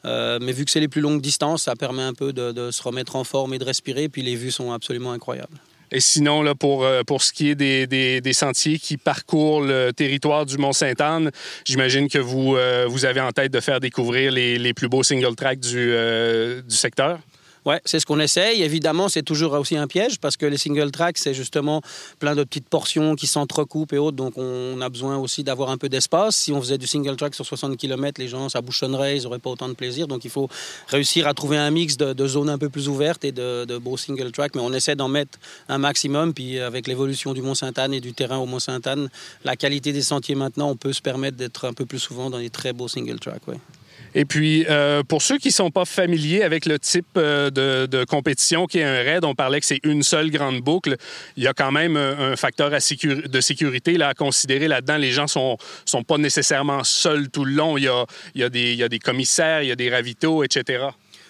Euh, 0.06 0.38
mais 0.42 0.52
vu 0.52 0.64
que 0.64 0.72
c'est 0.72 0.80
les 0.80 0.88
plus 0.88 1.02
longues 1.02 1.22
distances, 1.22 1.64
ça 1.64 1.76
permet 1.76 2.04
un 2.04 2.14
peu 2.14 2.34
de, 2.34 2.52
de, 2.52 2.72
se 2.72 2.82
remettre 2.84 3.16
en 3.16 3.24
forme 3.24 3.54
et 3.56 3.60
de 3.60 3.66
respirer. 3.66 4.10
Puis 4.10 4.22
les 4.22 4.36
vues 4.36 4.52
sont 4.52 4.72
absolument 4.72 5.12
incroyables. 5.12 5.58
Et 5.92 6.00
sinon, 6.02 6.42
là, 6.42 6.54
pour, 6.54 6.84
euh, 6.84 7.04
pour 7.04 7.24
ce 7.24 7.32
qui 7.32 7.50
est 7.50 7.56
des, 7.56 7.88
des, 7.88 8.34
sentiers 8.34 8.78
qui 8.78 8.98
parcourent 8.98 9.62
le 9.62 9.92
territoire 9.92 10.46
du 10.46 10.58
Mont-Sainte-Anne, 10.58 11.32
j'imagine 11.66 12.10
que 12.10 12.20
vous, 12.20 12.56
euh, 12.56 12.86
vous 12.88 13.06
avez 13.06 13.22
en 13.22 13.32
tête 13.32 13.54
de 13.54 13.60
faire 13.60 13.80
découvrir 13.80 14.32
les, 14.32 14.58
les 14.58 14.74
plus 14.74 14.90
beaux 14.90 15.04
single 15.04 15.36
tracks 15.36 15.60
du, 15.60 15.76
euh, 15.78 16.62
du 16.62 16.76
secteur? 16.76 17.20
Oui, 17.66 17.76
c'est 17.86 18.00
ce 18.00 18.06
qu'on 18.06 18.20
essaye. 18.20 18.62
Évidemment, 18.64 19.10
c'est 19.10 19.24
toujours 19.24 19.54
aussi 19.54 19.76
un 19.78 19.88
piège 19.88 20.20
parce 20.20 20.38
que 20.38 20.46
les 20.46 20.58
single 20.58 20.92
tracks, 20.92 21.18
c'est 21.18 21.34
justement 21.34 21.82
plein 22.20 22.36
de 22.36 22.44
petites 22.44 22.70
portions 22.70 23.16
qui 23.16 23.28
s'entrecoupent 23.28 23.94
et 23.94 23.98
autres. 23.98 24.16
Donc, 24.16 24.38
on 24.38 24.80
a 24.82 24.90
besoin 24.90 25.18
aussi 25.18 25.44
d'avoir 25.44 25.70
un 25.70 25.78
peu 25.78 25.90
d'espace. 25.90 26.36
Si 26.36 26.54
on 26.54 26.62
faisait 26.62 26.78
du 26.78 26.88
single 26.88 27.16
track 27.16 27.36
sur 27.36 27.46
60 27.46 27.78
km, 27.78 28.22
les 28.22 28.28
gens, 28.28 28.50
ça 28.50 28.62
bouchonnerait, 28.62 29.18
ils 29.18 29.24
n'auraient 29.24 29.40
pas 29.40 29.50
autant 29.50 29.70
de 29.70 29.74
plaisir. 29.74 30.08
Donc, 30.08 30.24
il 30.24 30.32
faut 30.32 30.50
réussir 30.88 31.28
à 31.28 31.34
trouver 31.34 31.58
un 31.58 31.72
mix 31.72 31.98
de, 31.98 32.28
zones 32.28 32.50
un 32.50 32.58
peu 32.58 32.70
plus 32.70 32.88
ouvertes 32.88 33.26
et 33.26 33.32
de, 33.32 33.66
de 33.66 33.78
beaux 33.78 33.98
single 33.98 34.32
tracks. 34.32 34.56
Mais 34.56 34.62
on 34.62 34.74
essaie 34.74 34.96
d'en 34.96 35.10
mettre 35.10 35.38
un 35.68 35.78
maximum. 35.78 36.34
Puis, 36.34 36.60
avec 36.60 36.88
l'évolution 36.88 37.34
du 37.34 37.42
Mont-Sainte-Anne 37.42 37.94
et 37.94 38.02
du 38.02 38.14
terrain 38.14 38.38
au 38.38 38.46
Mont-Sainte-Anne, 38.46 39.10
la 39.44 39.56
qualité 39.56 39.94
des 39.94 40.02
sentiers 40.02 40.36
maintenant, 40.36 40.70
on 40.70 40.76
peut 40.76 40.94
se 40.94 41.02
permettre 41.02 41.38
d'être 41.38 41.66
un 41.66 41.74
peu 41.74 41.86
plus 41.86 42.00
souvent 42.00 42.30
dans 42.30 42.40
des 42.40 42.50
très 42.50 42.74
beaux 42.74 42.88
single 42.88 43.20
tracks. 43.20 43.48
Ouais. 43.48 43.58
Et 44.16 44.26
puis, 44.26 44.66
euh, 44.70 45.04
pour 45.04 45.22
ceux 45.22 45.38
qui 45.38 45.50
ne 45.50 45.54
sont 45.54 45.72
pas 45.72 45.86
familiers 45.86 46.44
avec 46.44 46.66
le 46.66 46.80
type 46.80 47.06
euh, 47.18 47.50
de, 47.50 48.04
compétition 48.06 48.66
qui 48.66 48.80
est 48.80 48.84
un 48.84 49.04
raid, 49.04 49.26
on 49.26 49.36
parlait 49.36 49.60
que 49.60 49.66
c'est 49.66 49.80
une 49.84 50.04
seule 50.04 50.32
grande 50.32 50.62
boucle. 50.62 50.96
Il 51.36 51.44
y 51.44 51.48
a 51.48 51.54
quand 51.54 51.72
même 51.72 51.98
un, 51.98 52.36
facteur 52.36 52.70
de 52.70 53.42
sécurité 53.42 53.98
là, 53.98 54.10
à 54.10 54.14
considérer 54.14 54.68
là-dedans. 54.68 54.98
Les 54.98 55.12
gens 55.12 55.24
ne 55.24 55.28
sont, 55.28 55.58
sont 55.86 56.04
pas 56.04 56.18
nécessairement 56.18 56.84
seuls 56.84 57.30
tout 57.30 57.46
le 57.46 57.54
long. 57.54 57.78
Il 57.78 57.84
y 57.84 57.88
a, 57.88 58.06
il 58.36 58.42
y 58.42 58.44
a, 58.44 58.50
des, 58.50 58.74
il 58.74 58.80
y 58.80 58.84
a 58.84 58.90
des 58.90 59.00
commissaires, 59.00 59.62
il 59.62 59.70
y 59.70 59.72
a 59.72 59.76
des 59.76 59.90
ravitaux, 59.90 60.44
etc. 60.44 60.88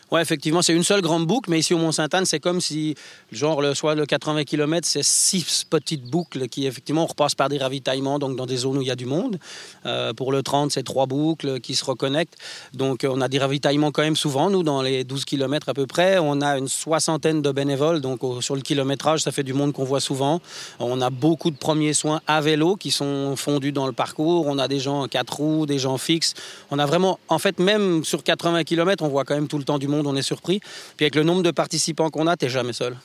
Oui, 0.10 0.22
effectivement, 0.22 0.62
c'est 0.62 0.74
une 0.74 0.84
seule 0.84 1.02
grande 1.02 1.28
boucle, 1.28 1.50
mais 1.50 1.60
ici 1.60 1.74
au 1.74 1.78
Mont-Sainte-Anne, 1.80 2.26
c'est 2.26 2.40
comme 2.40 2.62
si, 2.62 2.96
genre, 3.34 3.62
le, 3.62 3.74
soit 3.74 3.94
le 3.94 4.06
80 4.06 4.46
km, 4.46 4.88
c'est 4.88 5.04
six 5.04 5.66
petites 5.70 6.06
boucles 6.06 6.48
qui, 6.48 6.66
effectivement, 6.66 7.04
on 7.04 7.08
repasse 7.08 7.36
par 7.36 7.50
des 7.50 7.58
ravitaillements, 7.58 8.18
donc 8.18 8.38
dans 8.38 8.46
des 8.46 8.56
zones 8.56 8.78
où 8.78 8.82
il 8.82 8.88
y 8.88 8.92
a 8.92 8.96
du 8.96 9.06
monde. 9.06 9.38
Euh, 9.86 10.14
pour 10.14 10.32
le 10.32 10.44
30, 10.44 10.72
c'est 10.72 10.84
trois 10.84 11.08
boucles 11.08 11.60
qui 11.60 11.76
se 11.76 11.84
reconnectent. 11.84 12.38
Donc, 12.74 13.06
on 13.06 13.20
a 13.20 13.28
des 13.28 13.38
ravitaillements 13.38 13.92
quand 13.92 14.02
même 14.02 14.16
souvent, 14.16 14.50
nous, 14.50 14.64
dans 14.64 14.82
les 14.82 15.04
12 15.04 15.26
km 15.26 15.68
à 15.68 15.74
peu 15.74 15.88
près. 15.88 16.20
On 16.20 16.40
a 16.40 16.58
une 16.58 16.70
soixantaine 16.70 17.42
de 17.42 17.52
bénévoles, 17.52 18.00
donc 18.00 18.22
sur 18.42 18.56
le 18.56 18.62
kilométrage, 18.62 19.24
ça 19.24 19.34
fait 19.34 19.44
du 19.44 19.54
monde 19.54 19.74
qu'on 19.74 19.84
voit 19.84 20.00
souvent. 20.00 20.40
On 20.80 21.02
a 21.02 21.10
beaucoup 21.10 21.52
de 21.52 21.58
premiers 21.58 21.94
soins 21.94 22.22
à 22.28 22.40
vélo 22.40 22.78
qui 22.78 22.92
sont 22.92 23.36
fondus 23.36 23.74
dans 23.74 23.88
le 23.88 23.94
parcours. 23.94 24.48
On 24.48 24.58
a 24.58 24.70
des 24.70 24.80
gens 24.80 25.02
en 25.02 25.08
quatre 25.10 25.36
roues, 25.36 25.66
des 25.66 25.80
gens 25.80 25.98
fixes. 25.98 26.34
On 26.72 26.80
a 26.80 26.86
vraiment, 26.86 27.20
en 27.28 27.40
fait, 27.40 27.60
même 27.60 28.06
sur 28.06 28.24
80 28.24 28.64
km, 28.64 29.04
on 29.04 29.10
voit 29.10 29.26
quand 29.26 29.36
même 29.36 29.50
tout 29.50 29.58
le 29.58 29.66
temps 29.66 29.80
du 29.80 29.90
monde 29.90 29.97
on 30.06 30.16
est 30.16 30.22
surpris. 30.22 30.60
Puis 30.96 31.06
avec 31.06 31.16
le 31.16 31.24
nombre 31.24 31.44
de 31.44 31.52
participants 31.52 32.10
qu'on 32.10 32.28
a, 32.28 32.36
t'es 32.38 32.50
jamais 32.50 32.74
seul. 32.74 32.98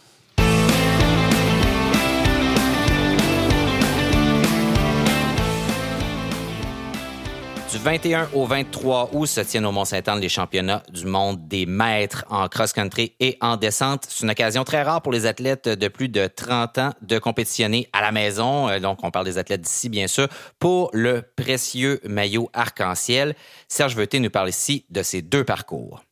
Du 7.72 7.78
21 7.78 8.28
au 8.34 8.44
23 8.44 9.12
août 9.14 9.24
se 9.24 9.40
tiennent 9.40 9.64
au 9.64 9.72
Mont-Saint-Anne 9.72 10.20
les 10.20 10.28
championnats 10.28 10.82
du 10.92 11.06
monde 11.06 11.48
des 11.48 11.64
maîtres 11.64 12.26
en 12.28 12.46
cross-country 12.46 13.14
et 13.18 13.38
en 13.40 13.56
descente. 13.56 14.04
C'est 14.10 14.24
une 14.24 14.30
occasion 14.30 14.62
très 14.62 14.82
rare 14.82 15.00
pour 15.00 15.10
les 15.10 15.24
athlètes 15.24 15.70
de 15.70 15.88
plus 15.88 16.10
de 16.10 16.26
30 16.26 16.76
ans 16.76 16.90
de 17.00 17.18
compétitionner 17.18 17.88
à 17.94 18.02
la 18.02 18.12
maison. 18.12 18.68
Euh, 18.68 18.78
donc, 18.78 18.98
on 19.02 19.10
parle 19.10 19.24
des 19.24 19.38
athlètes 19.38 19.62
d'ici, 19.62 19.88
bien 19.88 20.06
sûr, 20.06 20.28
pour 20.58 20.90
le 20.92 21.22
précieux 21.22 21.98
maillot 22.04 22.50
arc-en-ciel. 22.52 23.34
Serge 23.68 23.96
Veuté 23.96 24.20
nous 24.20 24.28
parle 24.28 24.50
ici 24.50 24.84
de 24.90 25.02
ces 25.02 25.22
deux 25.22 25.44
parcours. 25.44 26.02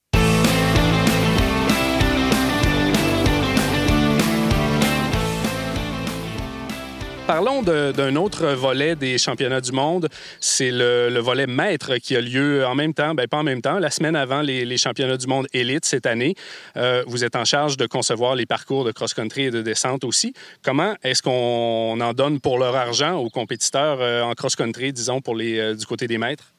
Parlons 7.31 7.63
d'un 7.63 8.17
autre 8.17 8.45
volet 8.55 8.97
des 8.97 9.17
championnats 9.17 9.61
du 9.61 9.71
monde. 9.71 10.09
C'est 10.41 10.73
le, 10.73 11.17
volet 11.21 11.47
maître 11.47 11.95
qui 11.99 12.17
a 12.17 12.21
lieu 12.21 12.67
en 12.67 12.75
même 12.75 12.93
temps, 12.93 13.15
ben 13.15 13.29
pas 13.29 13.37
en 13.37 13.45
même 13.45 13.63
temps, 13.63 13.79
la 13.79 13.91
semaine 13.91 14.17
avant 14.17 14.43
les, 14.43 14.77
championnats 14.77 15.17
du 15.17 15.29
monde 15.29 15.47
élite 15.53 15.85
cette 15.85 16.07
année. 16.07 16.35
Euh, 16.77 17.05
vous 17.07 17.23
êtes 17.23 17.37
en 17.37 17.45
charge 17.45 17.77
de 17.77 17.87
concevoir 17.87 18.35
les 18.35 18.47
parcours 18.47 18.85
de 18.85 18.91
cross-country 18.91 19.45
et 19.45 19.51
de 19.53 19.63
descente 19.63 20.03
aussi. 20.03 20.35
Comment 20.65 20.97
est-ce 21.05 21.23
qu'on 21.23 22.01
en 22.01 22.13
donne 22.15 22.41
pour 22.41 22.59
leur 22.59 22.75
argent 22.75 23.15
aux 23.15 23.31
compétiteurs 23.31 23.99
euh, 24.01 24.23
en 24.23 24.35
cross-country, 24.35 24.93
disons, 24.93 25.21
pour 25.21 25.37
les, 25.37 25.61
euh, 25.61 25.75
du 25.77 25.87
côté 25.87 26.09
des 26.09 26.19
maîtres? 26.19 26.53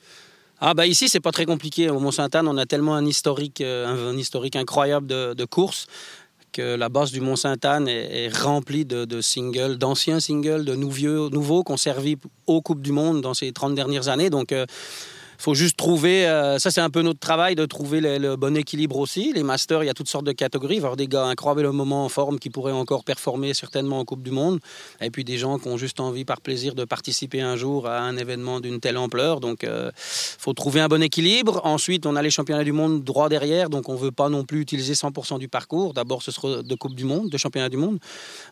Ah 0.64 0.76
bah 0.76 0.86
ici 0.86 1.10
c'est 1.10 1.20
pas 1.20 1.32
très 1.32 1.46
compliqué. 1.46 1.90
Au 1.90 2.00
Mont-Sainte-Anne, 2.00 2.48
on 2.48 2.56
a 2.56 2.68
tellement 2.68 2.94
un 2.94 3.06
historique, 3.06 3.62
un, 3.62 4.16
historique 4.16 4.56
incroyable 4.56 5.08
de, 5.08 5.34
de 5.34 5.46
courses 5.46 5.88
que 6.52 6.76
la 6.76 6.90
base 6.90 7.12
du 7.12 7.22
Mont-Sainte-Anne 7.22 7.88
est, 7.88 8.30
remplie 8.36 8.86
de, 8.86 9.22
singles, 9.22 9.78
d'anciens 9.78 10.20
singles, 10.20 10.66
de 10.66 10.76
nouveaux, 10.76 11.30
nouveaux 11.30 11.64
qu'on 11.64 11.78
servi 11.78 12.18
aux 12.48 12.62
Coupes 12.62 12.82
du 12.82 12.92
Monde 12.92 13.22
dans 13.22 13.34
ces 13.34 13.52
30 13.52 13.76
dernières 13.76 14.08
années. 14.08 14.30
Euh, 14.52 14.66
faut 15.42 15.56
juste 15.56 15.76
trouver, 15.76 16.28
euh, 16.28 16.60
ça 16.60 16.70
c'est 16.70 16.82
un 16.82 16.90
peu 16.90 17.02
notre 17.02 17.20
travail, 17.20 17.56
de 17.56 17.66
trouver 17.66 18.00
le, 18.00 18.36
bon 18.36 18.56
équilibre 18.56 18.98
aussi. 18.98 19.34
Les 19.34 19.44
masters, 19.44 19.84
il 19.84 19.88
y 19.88 19.90
a 19.90 19.94
toutes 19.94 20.08
sortes 20.08 20.26
de 20.26 20.32
catégories. 20.32 20.76
Il 20.76 20.78
y 20.78 20.82
avoir 20.82 20.96
des 20.96 21.08
gars 21.08 21.26
incroyablement 21.26 22.06
en 22.06 22.10
forme 22.10 22.38
qui 22.38 22.50
pourraient 22.50 22.72
encore 22.72 23.04
performer 23.04 23.54
certainement 23.54 24.00
en 24.00 24.06
Coupe 24.06 24.22
du 24.22 24.32
Monde. 24.32 24.60
Et 25.02 25.10
puis 25.10 25.24
des 25.24 25.38
gens 25.38 25.58
qui 25.58 25.68
ont 25.68 25.78
juste 25.78 26.00
envie 26.00 26.26
par 26.26 26.42
plaisir 26.42 26.76
de 26.76 26.86
participer 26.86 27.42
un 27.42 27.56
jour 27.56 27.88
à 27.88 28.02
un 28.02 28.18
événement 28.18 28.60
d'une 28.60 28.80
telle 28.80 28.98
ampleur. 28.98 29.40
Donc 29.40 29.64
euh, 29.64 29.92
faut 29.96 30.54
trouver 30.54 30.80
un 30.80 30.88
bon 30.88 31.02
équilibre. 31.02 31.62
Ensuite, 31.64 32.06
on 32.06 32.16
a 32.16 32.22
les 32.22 32.32
championnats 32.32 32.64
du 32.64 32.72
monde 32.72 33.04
droit 33.04 33.28
derrière. 33.28 33.70
Donc 33.70 33.90
on 33.90 33.96
veut 33.96 34.12
pas 34.12 34.30
non 34.30 34.44
plus 34.44 34.62
utiliser 34.62 34.94
100% 34.94 35.40
du 35.40 35.48
parcours. 35.48 35.94
D'abord, 35.94 36.22
ce 36.22 36.32
sera 36.32 36.62
de 36.62 36.76
Coupe 36.76 36.94
du 36.94 37.06
Monde, 37.06 37.30
de 37.30 37.38
championnat 37.38 37.70
du 37.70 37.78
monde. 37.78 37.98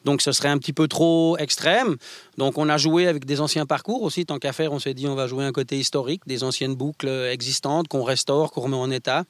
Donc 0.05 0.23
ce 0.23 0.31
serait 0.31 0.49
un 0.49 0.57
petit 0.57 0.73
peu 0.73 0.87
trop 0.87 1.37
extrême. 1.37 1.97
Donc 2.37 2.57
on 2.57 2.67
a 2.67 2.77
joué 2.77 3.07
avec 3.07 3.25
des 3.25 3.41
anciens 3.41 3.67
parcours 3.67 4.01
aussi. 4.01 4.25
Tant 4.25 4.39
qu'à 4.39 4.53
faire, 4.53 4.73
on 4.73 4.79
s'est 4.79 4.95
dit 4.95 5.07
on 5.07 5.15
va 5.15 5.27
jouer 5.27 5.45
un 5.45 5.51
côté 5.51 5.77
historique, 5.77 6.21
des 6.25 6.43
anciennes 6.43 6.75
boucles 6.79 7.09
existantes 7.09 7.87
qu'on 7.87 8.03
restaure, 8.03 8.51
qu'on 8.51 8.61
remet 8.61 8.77
en 8.77 8.89
état. 8.89 9.25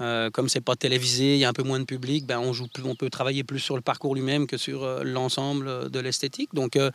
Euh, 0.00 0.28
comme 0.30 0.48
c'est 0.48 0.60
pas 0.60 0.76
télévisé, 0.76 1.34
il 1.34 1.38
y 1.38 1.44
a 1.44 1.48
un 1.48 1.54
peu 1.54 1.62
moins 1.62 1.80
de 1.80 1.84
public, 1.84 2.26
ben 2.26 2.38
on, 2.38 2.52
joue 2.52 2.66
plus, 2.68 2.84
on 2.84 2.94
peut 2.94 3.08
travailler 3.08 3.44
plus 3.44 3.60
sur 3.60 3.76
le 3.76 3.80
parcours 3.80 4.14
lui-même 4.14 4.46
que 4.46 4.58
sur 4.58 4.84
euh, 4.84 5.02
l'ensemble 5.02 5.90
de 5.90 6.00
l'esthétique. 6.00 6.50
Donc 6.52 6.76
euh, 6.76 6.90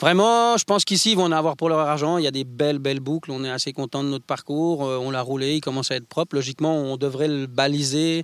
vraiment, 0.00 0.56
je 0.56 0.64
pense 0.64 0.86
qu'ici, 0.86 1.12
ils 1.12 1.16
vont 1.16 1.24
en 1.24 1.32
avoir 1.32 1.56
pour 1.56 1.68
leur 1.68 1.80
argent. 1.80 2.16
Il 2.16 2.24
y 2.24 2.28
a 2.28 2.30
des 2.30 2.44
belles, 2.44 2.78
belles 2.78 3.00
boucles. 3.00 3.30
On 3.30 3.44
est 3.44 3.50
assez 3.50 3.74
content 3.74 4.02
de 4.02 4.08
notre 4.08 4.24
parcours. 4.24 4.80
on 4.80 5.10
l'a 5.10 5.20
roulé, 5.20 5.56
il 5.56 5.60
commence 5.60 5.90
à 5.90 5.96
être 5.96 6.08
propre. 6.08 6.34
Logiquement, 6.34 6.74
on 6.76 6.96
devrait 6.96 7.28
le 7.28 7.46
baliser 7.46 8.22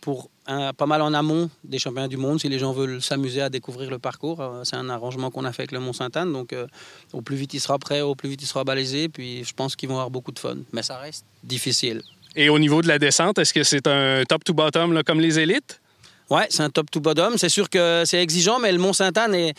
pour 0.00 0.30
pas 0.76 0.86
mal 0.86 1.02
en 1.02 1.14
amont 1.14 1.50
des 1.62 1.78
championnats 1.78 2.08
du 2.08 2.16
monde 2.16 2.40
si 2.40 2.48
les 2.48 2.58
gens 2.58 2.72
veulent 2.72 3.00
s'amuser 3.02 3.40
à 3.40 3.48
découvrir 3.48 3.90
le 3.90 3.98
parcours. 3.98 4.40
Euh, 4.40 4.62
c'est 4.64 4.76
un 4.76 4.88
arrangement 4.88 5.30
qu'on 5.30 5.44
a 5.44 5.52
fait 5.52 5.62
avec 5.62 5.72
le 5.72 5.80
Mont-Sainte-Anne. 5.80 6.32
Donc, 6.32 6.52
euh, 6.52 6.66
au 7.12 7.22
plus 7.22 7.36
vite 7.36 7.54
il 7.54 7.60
sera 7.60 7.78
prêt, 7.78 8.00
au 8.00 8.14
plus 8.14 8.28
vite 8.28 8.42
il 8.42 8.46
sera 8.46 8.64
balisé. 8.64 9.08
Puis, 9.08 9.44
je 9.44 9.52
pense 9.54 9.76
qu'ils 9.76 9.88
vont 9.88 9.96
avoir 9.96 10.10
beaucoup 10.10 10.32
de 10.32 10.38
fun. 10.38 10.56
Mais 10.72 10.82
ça 10.82 10.98
reste 10.98 11.24
difficile. 11.42 12.02
Et 12.36 12.48
au 12.48 12.58
niveau 12.58 12.82
de 12.82 12.88
la 12.88 12.98
descente, 12.98 13.38
est-ce 13.38 13.54
que 13.54 13.62
c'est 13.62 13.86
un 13.86 14.24
top-to-bottom 14.24 15.02
comme 15.04 15.20
les 15.20 15.38
élites? 15.38 15.80
Oui, 16.30 16.42
c'est 16.48 16.62
un 16.62 16.70
top-to-bottom. 16.70 17.38
C'est 17.38 17.48
sûr 17.48 17.68
que 17.68 18.02
c'est 18.06 18.20
exigeant, 18.20 18.58
mais 18.58 18.72
le 18.72 18.78
Mont-Sainte-Anne 18.78 19.34
est 19.34 19.54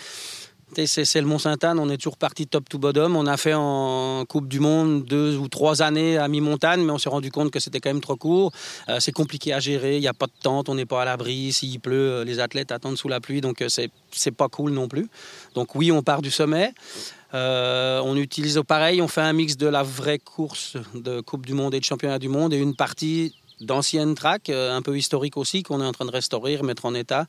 c'est 0.86 1.22
le 1.22 1.28
Mont-Sainte-Anne, 1.28 1.80
on 1.80 1.90
est 1.90 1.98
toujours 1.98 2.18
parti 2.18 2.48
top 2.48 2.68
to 2.68 2.78
bottom. 2.78 3.16
On 3.16 3.26
a 3.28 3.38
fait 3.38 3.54
en 3.54 4.26
Coupe 4.28 4.48
du 4.48 4.60
Monde 4.60 5.06
deux 5.06 5.38
ou 5.38 5.48
trois 5.48 5.82
années 5.82 6.18
à 6.18 6.28
mi-montagne, 6.28 6.84
mais 6.84 6.92
on 6.92 6.98
s'est 6.98 7.10
rendu 7.10 7.32
compte 7.32 7.52
que 7.52 7.60
c'était 7.60 7.80
quand 7.80 7.90
même 7.90 8.02
trop 8.02 8.18
court. 8.18 8.52
Euh, 8.90 9.00
c'est 9.00 9.14
compliqué 9.14 9.54
à 9.54 9.60
gérer, 9.60 9.96
il 9.96 10.02
n'y 10.02 10.08
a 10.08 10.14
pas 10.14 10.28
de 10.28 10.34
tente, 10.42 10.68
on 10.68 10.76
n'est 10.76 10.86
pas 10.86 11.02
à 11.02 11.06
l'abri. 11.06 11.54
S'il 11.54 11.80
pleut, 11.80 12.10
euh, 12.10 12.24
les 12.26 12.40
athlètes 12.40 12.72
attendent 12.72 12.98
sous 12.98 13.08
la 13.08 13.22
pluie, 13.22 13.40
donc 13.40 13.62
euh, 13.62 13.70
c'est 13.70 14.32
pas 14.32 14.50
cool 14.50 14.72
non 14.72 14.88
plus. 14.88 15.08
Donc 15.54 15.76
oui, 15.76 15.92
on 15.92 16.02
part 16.02 16.22
du 16.22 16.32
sommet. 16.32 16.74
on 17.34 18.18
utilise 18.18 18.62
pareil, 18.68 19.02
on 19.02 19.08
fait 19.08 19.22
un 19.22 19.34
mix 19.34 19.56
de 19.56 19.68
la 19.68 19.84
vraie 19.84 20.20
course 20.20 20.76
de 20.94 21.22
Coupe 21.22 21.46
du 21.46 21.54
Monde 21.54 21.74
et 21.74 21.80
de 21.80 21.86
Championnat 21.86 22.20
du 22.20 22.28
Monde 22.28 22.54
et 22.54 22.58
une 22.58 22.76
partie 22.76 23.34
d'anciennes 23.62 24.16
tracks, 24.16 24.50
un 24.50 24.82
peu 24.82 24.98
historiques 24.98 25.38
aussi, 25.38 25.64
qu'on 25.64 25.82
est 25.82 25.86
en 25.86 25.92
train 25.92 26.06
de 26.06 26.12
restaurer, 26.12 26.58
mettre 26.62 26.86
en 26.86 26.94
état. 26.94 27.28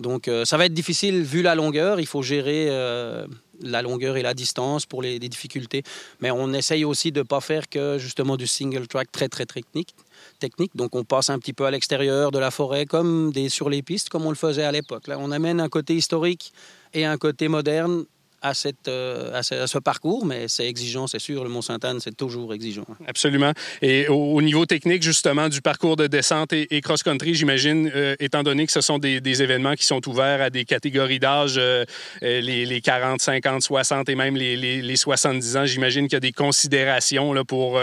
Donc 0.00 0.28
euh, 0.28 0.44
ça 0.44 0.56
va 0.56 0.66
être 0.66 0.74
difficile 0.74 1.22
vu 1.22 1.42
la 1.42 1.54
longueur. 1.54 2.00
Il 2.00 2.06
faut 2.06 2.22
gérer 2.22 2.66
euh, 2.68 3.26
la 3.60 3.82
longueur 3.82 4.16
et 4.16 4.22
la 4.22 4.34
distance 4.34 4.86
pour 4.86 5.02
les, 5.02 5.18
difficultés. 5.18 5.82
Mais 6.20 6.30
on 6.30 6.52
essaye 6.52 6.84
aussi 6.84 7.12
de 7.12 7.20
ne 7.20 7.24
pas 7.24 7.40
faire 7.40 7.68
que 7.68 7.98
justement 7.98 8.36
du 8.36 8.46
single 8.46 8.86
track 8.86 9.10
très 9.12 9.28
très 9.28 9.46
technique. 9.46 9.94
technique. 10.38 10.72
Donc 10.74 10.94
on 10.94 11.04
passe 11.04 11.30
un 11.30 11.38
petit 11.38 11.52
peu 11.52 11.64
à 11.64 11.70
l'extérieur 11.70 12.30
de 12.30 12.38
la 12.38 12.50
forêt 12.50 12.86
comme 12.86 13.32
des, 13.32 13.48
sur 13.48 13.70
les 13.70 13.82
pistes 13.82 14.08
comme 14.08 14.26
on 14.26 14.30
le 14.30 14.36
faisait 14.36 14.64
à 14.64 14.72
l'époque. 14.72 15.06
Là 15.06 15.16
on 15.18 15.30
amène 15.30 15.60
un 15.60 15.68
côté 15.68 15.94
historique 15.94 16.52
et 16.94 17.04
un 17.04 17.16
côté 17.16 17.48
moderne 17.48 18.04
à, 18.42 18.54
cette, 18.54 18.88
euh, 18.88 19.32
à, 19.32 19.42
ce, 19.42 19.78
parcours, 19.78 20.26
mais 20.26 20.48
c'est 20.48 20.66
exigeant, 20.66 21.06
c'est 21.06 21.20
sûr. 21.20 21.44
Le 21.44 21.50
Mont-Sainte-Anne, 21.50 22.00
c'est 22.00 22.16
toujours 22.16 22.52
exigeant. 22.52 22.84
Absolument. 23.06 23.52
Et 23.80 24.08
au, 24.08 24.42
niveau 24.42 24.66
technique, 24.66 25.02
justement, 25.02 25.48
du 25.48 25.62
parcours 25.62 25.96
de 25.96 26.06
descente 26.06 26.52
et, 26.52 26.80
cross-country, 26.80 27.34
j'imagine, 27.34 27.90
euh, 27.94 28.16
étant 28.18 28.42
donné 28.42 28.66
que 28.66 28.72
ce 28.72 28.80
sont 28.80 28.98
des, 28.98 29.42
événements 29.42 29.74
qui 29.74 29.86
sont 29.86 30.06
ouverts 30.08 30.42
à 30.42 30.50
des 30.50 30.64
catégories 30.64 31.18
d'âge, 31.18 31.54
euh, 31.56 31.84
les, 32.20 32.80
40, 32.80 33.20
50, 33.20 33.62
60 33.62 34.08
et 34.08 34.14
même 34.14 34.36
les, 34.36 34.56
les 34.56 34.96
70 34.96 35.56
ans, 35.56 35.64
j'imagine 35.64 36.06
qu'il 36.06 36.14
y 36.14 36.16
a 36.16 36.20
des 36.20 36.32
considérations 36.32 37.34
pour, 37.44 37.80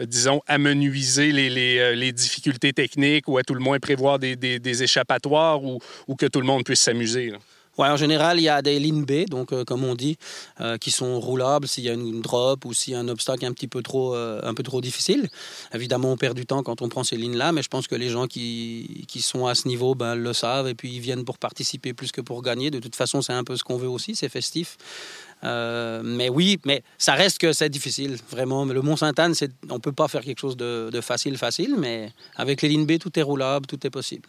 disons, 0.00 0.42
amenuiser 0.46 1.32
les, 1.32 2.12
difficultés 2.12 2.72
techniques 2.72 3.28
ou 3.28 3.38
à 3.38 3.42
tout 3.42 3.54
le 3.54 3.60
moins 3.60 3.78
prévoir 3.78 4.18
des, 4.18 4.36
des 4.36 4.82
échappatoires 4.82 5.62
ou, 5.62 5.78
ou, 6.08 6.16
que 6.16 6.26
tout 6.26 6.40
le 6.40 6.46
monde 6.46 6.64
puisse 6.64 6.80
s'amuser 6.80 7.32
en 7.88 7.96
général, 7.96 8.38
il 8.38 8.42
y 8.42 8.48
a 8.48 8.62
des 8.62 8.78
lignes 8.78 9.04
B, 9.04 9.28
donc 9.28 9.52
euh, 9.52 9.64
comme 9.64 9.84
on 9.84 9.94
dit, 9.94 10.16
euh, 10.60 10.76
qui 10.76 10.90
sont 10.90 11.20
roulables 11.20 11.66
s'il 11.66 11.84
y 11.84 11.88
a 11.88 11.94
une 11.94 12.20
drop 12.20 12.64
ou 12.64 12.74
s'il 12.74 12.92
y 12.92 12.96
a 12.96 13.00
un 13.00 13.08
obstacle 13.08 13.44
un 13.46 13.52
petit 13.52 13.68
peu 13.68 13.82
trop, 13.82 14.14
euh, 14.14 14.40
un 14.42 14.54
peu 14.54 14.62
trop 14.62 14.80
difficile. 14.80 15.28
Évidemment, 15.72 16.12
on 16.12 16.16
perd 16.16 16.36
du 16.36 16.46
temps 16.46 16.62
quand 16.62 16.82
on 16.82 16.88
prend 16.88 17.04
ces 17.04 17.16
lignes-là, 17.16 17.52
mais 17.52 17.62
je 17.62 17.68
pense 17.68 17.86
que 17.86 17.94
les 17.94 18.08
gens 18.08 18.26
qui, 18.26 19.04
qui 19.08 19.22
sont 19.22 19.46
à 19.46 19.54
ce 19.54 19.68
niveau 19.68 19.94
ben, 19.94 20.14
le 20.14 20.32
savent 20.32 20.68
et 20.68 20.74
puis 20.74 20.92
ils 20.92 21.00
viennent 21.00 21.24
pour 21.24 21.38
participer 21.38 21.92
plus 21.92 22.12
que 22.12 22.20
pour 22.20 22.42
gagner. 22.42 22.70
De 22.70 22.78
toute 22.78 22.96
façon, 22.96 23.22
c'est 23.22 23.32
un 23.32 23.44
peu 23.44 23.56
ce 23.56 23.64
qu'on 23.64 23.76
veut 23.76 23.88
aussi, 23.88 24.14
c'est 24.14 24.28
festif. 24.28 24.76
mais 25.42 26.28
oui, 26.28 26.58
mais 26.66 26.82
ça 26.98 27.14
reste 27.14 27.38
que 27.38 27.52
c'est 27.52 27.70
difficile, 27.70 28.16
vraiment. 28.30 28.64
Le 28.64 28.82
Mont-Sainte-Anne, 28.82 29.34
on 29.70 29.74
ne 29.74 29.78
peut 29.78 29.92
pas 29.92 30.08
faire 30.08 30.22
quelque 30.22 30.40
chose 30.40 30.56
de, 30.56 30.90
de 30.92 31.00
facile, 31.00 31.38
facile, 31.38 31.76
mais 31.78 32.12
avec 32.36 32.62
les 32.62 32.68
lignes 32.68 32.86
B, 32.86 32.98
tout 32.98 33.18
est 33.18 33.22
roulable, 33.22 33.66
tout 33.66 33.86
est 33.86 33.90
possible. 33.90 34.28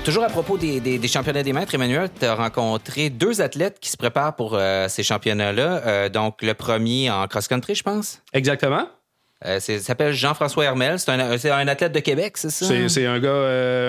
Toujours 0.00 0.24
à 0.24 0.28
propos 0.28 0.58
des, 0.58 1.08
championnats 1.08 1.42
des 1.42 1.52
maîtres, 1.52 1.74
Emmanuel, 1.74 2.08
tu 2.18 2.24
as 2.24 2.34
rencontré 2.34 3.10
deux 3.10 3.40
athlètes 3.40 3.78
qui 3.80 3.90
se 3.90 3.96
préparent 3.96 4.36
pour 4.36 4.54
euh, 4.54 4.88
ces 4.88 5.02
championnats-là. 5.02 5.82
Euh, 5.86 6.08
donc, 6.08 6.42
le 6.42 6.54
premier 6.54 7.10
en 7.10 7.26
cross-country, 7.26 7.74
je 7.74 7.82
pense. 7.82 8.22
Exactement. 8.32 8.88
Euh, 9.44 9.58
il 9.68 9.80
s'appelle 9.80 10.12
Jean-François 10.12 10.64
Hermel. 10.64 10.98
C'est 10.98 11.10
un, 11.10 11.68
athlète 11.68 11.92
de 11.92 12.00
Québec, 12.00 12.36
c'est 12.36 12.50
ça? 12.50 12.66
C'est 12.88 13.06
un, 13.06 13.18
gars, 13.18 13.30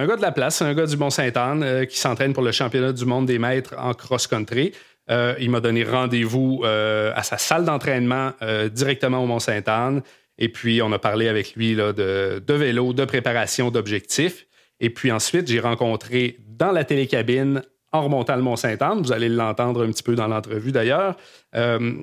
un 0.02 0.08
gars 0.08 0.16
de 0.16 0.22
la 0.22 0.32
place, 0.32 0.62
un 0.62 0.74
gars 0.74 0.86
du 0.86 0.98
Mont-Saint-Anne 0.98 1.86
qui 1.86 2.00
s'entraîne 2.00 2.34
pour 2.34 2.44
le 2.44 2.52
championnat 2.52 2.92
du 2.92 3.06
monde 3.06 3.28
des 3.28 3.38
maîtres 3.38 3.76
en 3.78 3.94
cross-country. 3.94 4.74
il 5.10 5.50
m'a 5.52 5.60
donné 5.60 5.84
rendez-vous 5.84 6.64
à 6.66 7.22
sa 7.22 7.38
salle 7.38 7.66
d'entraînement 7.66 8.32
directement 8.72 9.20
au 9.20 9.28
Mont-Saint-Anne. 9.28 10.02
Et 10.40 10.50
puis, 10.50 10.82
on 10.82 10.92
a 10.92 10.98
parlé 10.98 11.28
avec 11.28 11.56
lui 11.56 11.76
là, 11.76 11.94
de, 11.94 12.42
de 12.46 12.54
vélo, 12.56 12.94
de 12.94 13.06
préparation, 13.06 13.70
d'objectifs. 13.70 14.48
Et 14.84 14.90
puis 14.90 15.14
ensuite, 15.14 15.48
j'ai 15.48 15.62
rencontré 15.62 16.38
dans 16.46 16.74
la 16.74 16.84
télécabine, 16.84 17.64
en 17.94 18.04
remontant 18.04 18.36
le 18.36 18.42
Mont-Saint-Anne, 18.42 19.02
vous 19.02 19.14
allez 19.14 19.30
l'entendre 19.30 19.86
un 19.86 19.88
petit 19.88 20.04
peu 20.04 20.14
dans 20.14 20.28
l'entrevue 20.28 20.74
d'ailleurs, 20.74 21.16
euh, 21.56 21.94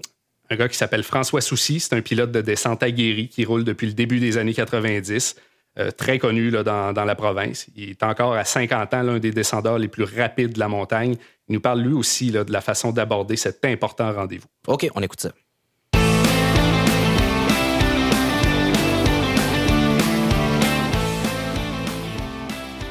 un 0.49 0.57
gars 0.57 0.67
qui 0.67 0.79
s'appelle 0.79 1.03
François 1.03 1.43
Soucy. 1.43 1.79
C'est 1.79 1.95
un 1.95 2.01
pilote 2.01 2.33
de 2.33 2.41
descente 2.41 2.83
aguerri 2.83 3.29
qui 3.29 3.45
roule 3.45 3.65
depuis 3.65 3.87
le 3.87 3.93
début 3.93 4.19
des 4.19 4.39
années 4.39 4.55
90. 4.55 5.37
Euh, 5.79 5.91
très 5.91 6.19
connu 6.19 6.51
là, 6.51 6.63
dans, 6.63 7.05
la 7.05 7.15
province. 7.15 7.67
Il 7.77 7.91
est 7.91 8.03
encore 8.03 8.33
à 8.33 8.45
50 8.45 8.95
ans 8.95 9.03
l'un 9.03 9.19
des 9.19 9.31
descendeurs 9.31 9.79
les 9.79 9.89
plus 9.89 10.05
rapides 10.05 10.55
de 10.55 10.59
la 10.59 10.69
montagne. 10.69 11.17
Il 11.49 11.53
nous 11.53 11.61
parle 11.61 11.83
lui 11.83 11.93
aussi 11.93 12.31
là, 12.31 12.45
de 12.45 12.53
la 12.53 12.63
façon 12.63 12.93
d'aborder 12.93 13.37
cet 13.37 13.63
important 13.67 14.11
rendez-vous. 14.11 14.49
OK, 14.69 14.89
on 14.95 15.03
écoute 15.03 15.21
ça. 15.21 15.33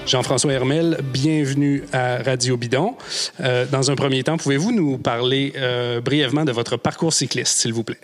Jean-François 0.09 0.53
Hermel, 0.53 0.97
bienvenue 1.03 1.83
à 1.93 2.17
Radio 2.23 2.57
Bidon. 2.57 2.95
Euh, 3.41 3.67
dans 3.67 3.91
un 3.91 3.95
premier 3.95 4.23
temps, 4.23 4.37
pouvez-vous 4.37 4.71
nous 4.71 4.97
parler 4.97 5.53
euh, 5.55 6.01
brièvement 6.01 6.45
de 6.45 6.51
votre 6.51 6.77
parcours 6.77 7.13
cycliste, 7.13 7.59
s'il 7.59 7.73
vous 7.73 7.83
plaît? 7.83 7.99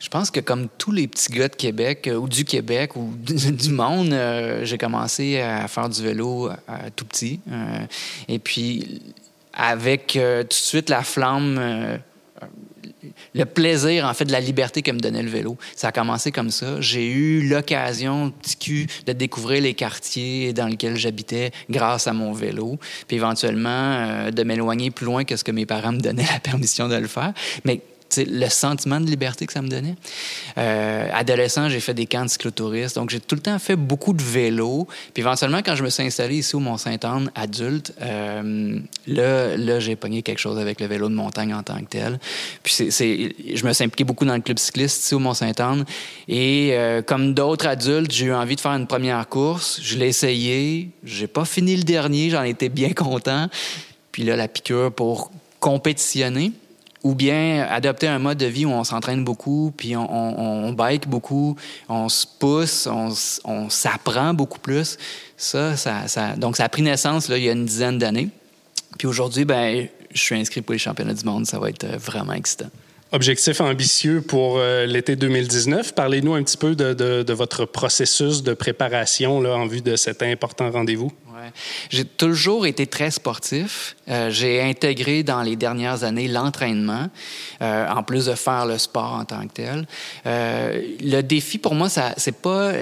Je 0.00 0.08
pense 0.08 0.32
que 0.32 0.40
comme 0.40 0.66
tous 0.78 0.90
les 0.90 1.06
petits 1.06 1.30
gars 1.30 1.46
de 1.46 1.54
Québec 1.54 2.08
euh, 2.08 2.16
ou 2.16 2.28
du 2.28 2.44
Québec 2.44 2.96
ou 2.96 3.12
du 3.16 3.70
monde, 3.70 4.18
j'ai 4.64 4.78
commencé 4.78 5.38
à 5.38 5.68
faire 5.68 5.88
du 5.88 6.02
vélo 6.02 6.50
tout 6.96 7.04
petit. 7.04 7.38
et 8.26 8.40
puis, 8.40 9.00
avec 9.52 10.14
tout 10.14 10.18
de 10.18 10.52
suite 10.52 10.90
la 10.90 11.04
flamme 11.04 12.00
le 13.34 13.44
plaisir, 13.44 14.04
en 14.06 14.14
fait, 14.14 14.24
de 14.24 14.32
la 14.32 14.40
liberté 14.40 14.82
que 14.82 14.90
me 14.90 15.00
donnait 15.00 15.22
le 15.22 15.30
vélo. 15.30 15.56
Ça 15.76 15.88
a 15.88 15.92
commencé 15.92 16.32
comme 16.32 16.50
ça. 16.50 16.80
J'ai 16.80 17.06
eu 17.06 17.48
l'occasion, 17.48 18.30
petit 18.30 18.56
cul, 18.56 18.86
de 19.06 19.12
découvrir 19.12 19.62
les 19.62 19.74
quartiers 19.74 20.52
dans 20.52 20.66
lesquels 20.66 20.96
j'habitais 20.96 21.50
grâce 21.70 22.06
à 22.06 22.12
mon 22.12 22.32
vélo, 22.32 22.78
puis 23.06 23.16
éventuellement 23.16 23.68
euh, 23.70 24.30
de 24.30 24.42
m'éloigner 24.42 24.90
plus 24.90 25.06
loin 25.06 25.24
que 25.24 25.36
ce 25.36 25.44
que 25.44 25.52
mes 25.52 25.66
parents 25.66 25.92
me 25.92 26.00
donnaient 26.00 26.26
la 26.32 26.40
permission 26.42 26.88
de 26.88 26.96
le 26.96 27.08
faire. 27.08 27.32
Mais 27.64 27.80
le 28.16 28.48
sentiment 28.48 29.00
de 29.00 29.06
liberté 29.06 29.46
que 29.46 29.52
ça 29.52 29.62
me 29.62 29.68
donnait. 29.68 29.94
Euh, 30.56 31.08
adolescent, 31.12 31.68
j'ai 31.68 31.80
fait 31.80 31.94
des 31.94 32.06
camps 32.06 32.24
de 32.24 32.30
cyclotouristes, 32.30 32.96
donc 32.96 33.10
j'ai 33.10 33.20
tout 33.20 33.34
le 33.34 33.40
temps 33.40 33.58
fait 33.58 33.76
beaucoup 33.76 34.12
de 34.12 34.22
vélo. 34.22 34.86
Puis 35.14 35.22
éventuellement, 35.22 35.58
quand 35.58 35.74
je 35.74 35.84
me 35.84 35.90
suis 35.90 36.02
installé 36.02 36.36
ici 36.36 36.56
au 36.56 36.60
Mont-Saint-Anne, 36.60 37.30
adulte, 37.34 37.92
euh, 38.00 38.78
là, 39.06 39.80
j'ai 39.80 39.96
pogné 39.96 40.22
quelque 40.22 40.38
chose 40.38 40.58
avec 40.58 40.80
le 40.80 40.86
vélo 40.86 41.08
de 41.08 41.14
montagne 41.14 41.54
en 41.54 41.62
tant 41.62 41.78
que 41.80 41.86
tel. 41.86 42.18
Puis 42.62 42.76
je 42.78 43.66
me 43.66 43.72
suis 43.72 43.84
impliqué 43.84 44.04
beaucoup 44.04 44.24
dans 44.24 44.34
le 44.34 44.40
club 44.40 44.58
cycliste 44.58 45.04
ici 45.04 45.14
au 45.14 45.18
Mont-Saint-Anne. 45.18 45.84
Et 46.28 46.70
euh, 46.72 47.02
comme 47.02 47.34
d'autres 47.34 47.66
adultes, 47.66 48.10
j'ai 48.10 48.26
eu 48.26 48.34
envie 48.34 48.56
de 48.56 48.60
faire 48.60 48.72
une 48.72 48.86
première 48.86 49.28
course. 49.28 49.80
Je 49.82 49.98
l'ai 49.98 50.08
essayé. 50.08 50.90
J'ai 51.04 51.26
pas 51.26 51.44
fini 51.44 51.76
le 51.76 51.84
dernier, 51.84 52.30
j'en 52.30 52.42
étais 52.42 52.68
bien 52.68 52.92
content. 52.92 53.48
Puis 54.12 54.24
là, 54.24 54.36
la 54.36 54.48
piqûre 54.48 54.92
pour 54.92 55.30
compétitionner 55.60 56.52
ou 57.02 57.14
bien 57.14 57.66
adopter 57.70 58.08
un 58.08 58.18
mode 58.18 58.38
de 58.38 58.46
vie 58.46 58.64
où 58.66 58.70
on 58.70 58.84
s'entraîne 58.84 59.24
beaucoup, 59.24 59.72
puis 59.76 59.96
on, 59.96 60.72
bike 60.72 61.08
beaucoup, 61.08 61.56
on 61.88 62.08
se 62.08 62.26
pousse, 62.38 62.88
on, 62.88 63.70
s'apprend 63.70 64.34
beaucoup 64.34 64.58
plus. 64.58 64.98
Ça, 65.36 65.76
ça, 65.76 66.36
donc 66.36 66.56
ça 66.56 66.64
a 66.64 66.68
pris 66.68 66.82
naissance 66.82 67.28
là, 67.28 67.38
il 67.38 67.44
y 67.44 67.48
a 67.48 67.52
une 67.52 67.66
dizaine 67.66 67.98
d'années. 67.98 68.28
Puis 68.98 69.06
aujourd'hui, 69.06 69.44
ben, 69.44 69.86
je 70.12 70.20
suis 70.20 70.34
inscrit 70.34 70.62
pour 70.62 70.72
les 70.72 70.78
championnats 70.78 71.14
du 71.14 71.24
monde. 71.24 71.46
Ça 71.46 71.58
va 71.58 71.68
être 71.68 71.84
euh, 71.84 71.96
vraiment 71.96 72.32
excitant. 72.32 72.70
Objectif 73.12 73.60
ambitieux 73.60 74.20
pour 74.20 74.58
euh, 74.58 74.84
l'été 74.84 75.16
2019. 75.16 75.94
Parlez-nous 75.94 76.34
un 76.34 76.42
petit 76.42 76.58
peu 76.58 76.74
de, 76.74 76.92
de, 76.92 77.32
votre 77.32 77.64
processus 77.64 78.42
de 78.42 78.52
préparation 78.52 79.40
là, 79.40 79.56
en 79.56 79.66
vue 79.66 79.80
de 79.80 79.96
cet 79.96 80.22
important 80.22 80.70
rendez-vous. 80.70 81.10
J'ai 81.90 82.04
toujours 82.04 82.66
été 82.66 82.86
très 82.86 83.10
sportif. 83.10 83.96
Euh, 84.08 84.30
j'ai 84.30 84.62
intégré 84.62 85.22
dans 85.22 85.42
les 85.42 85.56
dernières 85.56 86.04
années 86.04 86.28
l'entraînement, 86.28 87.08
euh, 87.62 87.88
en 87.88 88.02
plus 88.02 88.26
de 88.26 88.34
faire 88.34 88.66
le 88.66 88.78
sport 88.78 89.14
en 89.14 89.24
tant 89.24 89.46
que 89.46 89.52
tel. 89.52 89.86
Euh, 90.26 90.82
le 91.00 91.20
défi 91.22 91.58
pour 91.58 91.74
moi, 91.74 91.88
ça, 91.88 92.14
c'est 92.16 92.40
pas, 92.40 92.72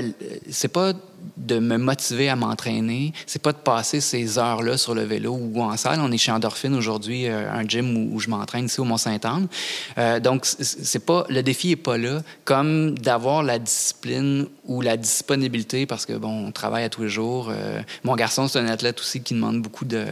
c'est 0.51 0.69
pas 0.69 0.93
de 1.37 1.59
me 1.59 1.77
motiver 1.77 2.29
à 2.29 2.37
m'entraîner, 2.37 3.13
c'est 3.27 3.43
pas 3.43 3.53
de 3.53 3.59
passer 3.59 4.01
ces 4.01 4.39
heures-là 4.39 4.77
sur 4.77 4.95
le 4.95 5.03
vélo 5.03 5.35
ou 5.35 5.63
en 5.63 5.77
salle. 5.77 6.01
On 6.01 6.11
est 6.13 6.19
chez 6.19 6.33
Endorphine 6.33 6.75
aujourd'hui, 6.75 7.27
euh, 7.27 7.51
un 7.51 7.67
gym 7.67 8.13
où, 8.13 8.21
je 8.21 8.31
m'entraîne 8.31 8.67
ici 8.67 8.81
au 8.81 8.85
Mont-Saint-Anne. 8.85 9.49
Euh, 9.99 10.21
donc, 10.21 10.45
c'est 10.47 11.05
pas 11.05 11.25
le 11.29 11.43
défi 11.43 11.73
est 11.73 11.77
pas 11.77 11.99
là, 11.99 12.23
comme 12.45 12.99
d'avoir 12.99 13.43
la 13.43 13.59
discipline 13.59 14.47
ou 14.65 14.81
la 14.81 14.97
disponibilité 14.97 15.87
parce 15.87 16.07
que 16.07 16.15
bon, 16.15 16.47
on 16.47 16.53
travaille 16.53 16.85
à 16.85 16.89
tous 16.89 17.03
les 17.03 17.09
jours. 17.09 17.49
Euh, 17.51 17.81
mon 18.05 18.15
garçon, 18.17 18.49
c'est 18.49 18.59
un 18.59 18.69
athlète 18.69 19.01
aussi 19.01 19.23
qui 19.23 19.35
demande 19.35 19.63
beaucoup 19.63 19.85
de 19.85 20.05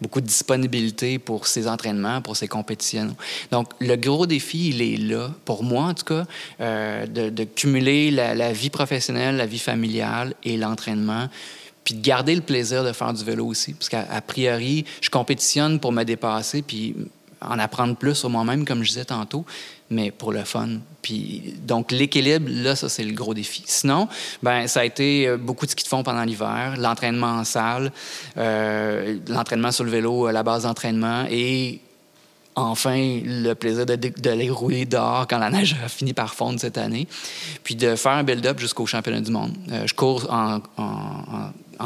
beaucoup 0.00 0.20
de 0.20 0.26
disponibilité 0.26 1.18
pour 1.18 1.46
ses 1.46 1.68
entraînements, 1.68 2.20
pour 2.20 2.36
ses 2.36 2.48
compétitions. 2.48 3.14
Donc, 3.50 3.68
le 3.80 3.96
gros 3.96 4.26
défi, 4.26 4.68
il 4.68 4.82
est 4.82 4.96
là 4.96 5.30
pour 5.44 5.64
moi 5.64 5.84
en 5.84 5.94
tout 5.94 6.04
cas, 6.04 6.24
de, 7.06 7.44
cumuler 7.44 8.10
la, 8.10 8.34
la 8.34 8.52
vie 8.52 8.70
professionnelle, 8.70 9.36
la 9.36 9.46
vie 9.46 9.58
familiale 9.58 10.34
et 10.44 10.56
l'entraînement, 10.62 11.28
puis 11.84 11.94
de 11.94 12.00
garder 12.00 12.34
le 12.34 12.40
plaisir 12.40 12.84
de 12.84 12.92
faire 12.92 13.12
du 13.12 13.24
vélo 13.24 13.46
aussi. 13.46 13.74
Parce 13.74 13.88
qu'à 13.88 14.20
priori, 14.26 14.84
je 15.00 15.10
compétitionne 15.10 15.80
pour 15.80 15.92
me 15.92 16.04
dépasser, 16.04 16.62
puis 16.62 16.94
en 17.44 17.58
apprendre 17.58 17.96
plus 17.96 18.14
sur 18.14 18.30
moi-même, 18.30 18.64
comme 18.64 18.82
je 18.82 18.88
disais 18.88 19.04
tantôt, 19.04 19.44
mais 19.90 20.10
pour 20.10 20.32
le 20.32 20.44
fun. 20.44 20.68
Puis, 21.02 21.54
donc, 21.66 21.90
l'équilibre, 21.92 22.48
là, 22.48 22.76
ça, 22.76 22.88
c'est 22.88 23.04
le 23.04 23.12
gros 23.12 23.34
défi. 23.34 23.62
Sinon, 23.66 24.08
ben 24.42 24.66
ça 24.68 24.80
a 24.80 24.84
été 24.84 25.26
euh, 25.26 25.36
beaucoup 25.36 25.66
de 25.66 25.70
ski 25.70 25.82
de 25.82 25.88
fond 25.88 26.02
pendant 26.02 26.22
l'hiver, 26.22 26.76
l'entraînement 26.78 27.38
en 27.38 27.44
salle, 27.44 27.92
euh, 28.38 29.18
l'entraînement 29.28 29.72
sur 29.72 29.84
le 29.84 29.90
vélo, 29.90 30.30
la 30.30 30.42
base 30.42 30.62
d'entraînement 30.62 31.24
et 31.28 31.80
enfin 32.54 33.20
le 33.24 33.54
plaisir 33.54 33.86
d'aller 33.86 34.50
rouler 34.50 34.84
dehors 34.84 35.26
quand 35.28 35.38
la 35.38 35.50
neige 35.50 35.76
a 35.84 35.88
fini 35.88 36.12
par 36.12 36.34
fondre 36.34 36.60
cette 36.60 36.78
année, 36.78 37.06
puis 37.64 37.74
de 37.74 37.96
faire 37.96 38.12
un 38.12 38.24
build-up 38.24 38.58
jusqu'au 38.58 38.86
championnat 38.86 39.20
du 39.20 39.30
monde. 39.30 39.52
Euh, 39.70 39.86
je 39.86 39.94
cours 39.94 40.26
en, 40.30 40.60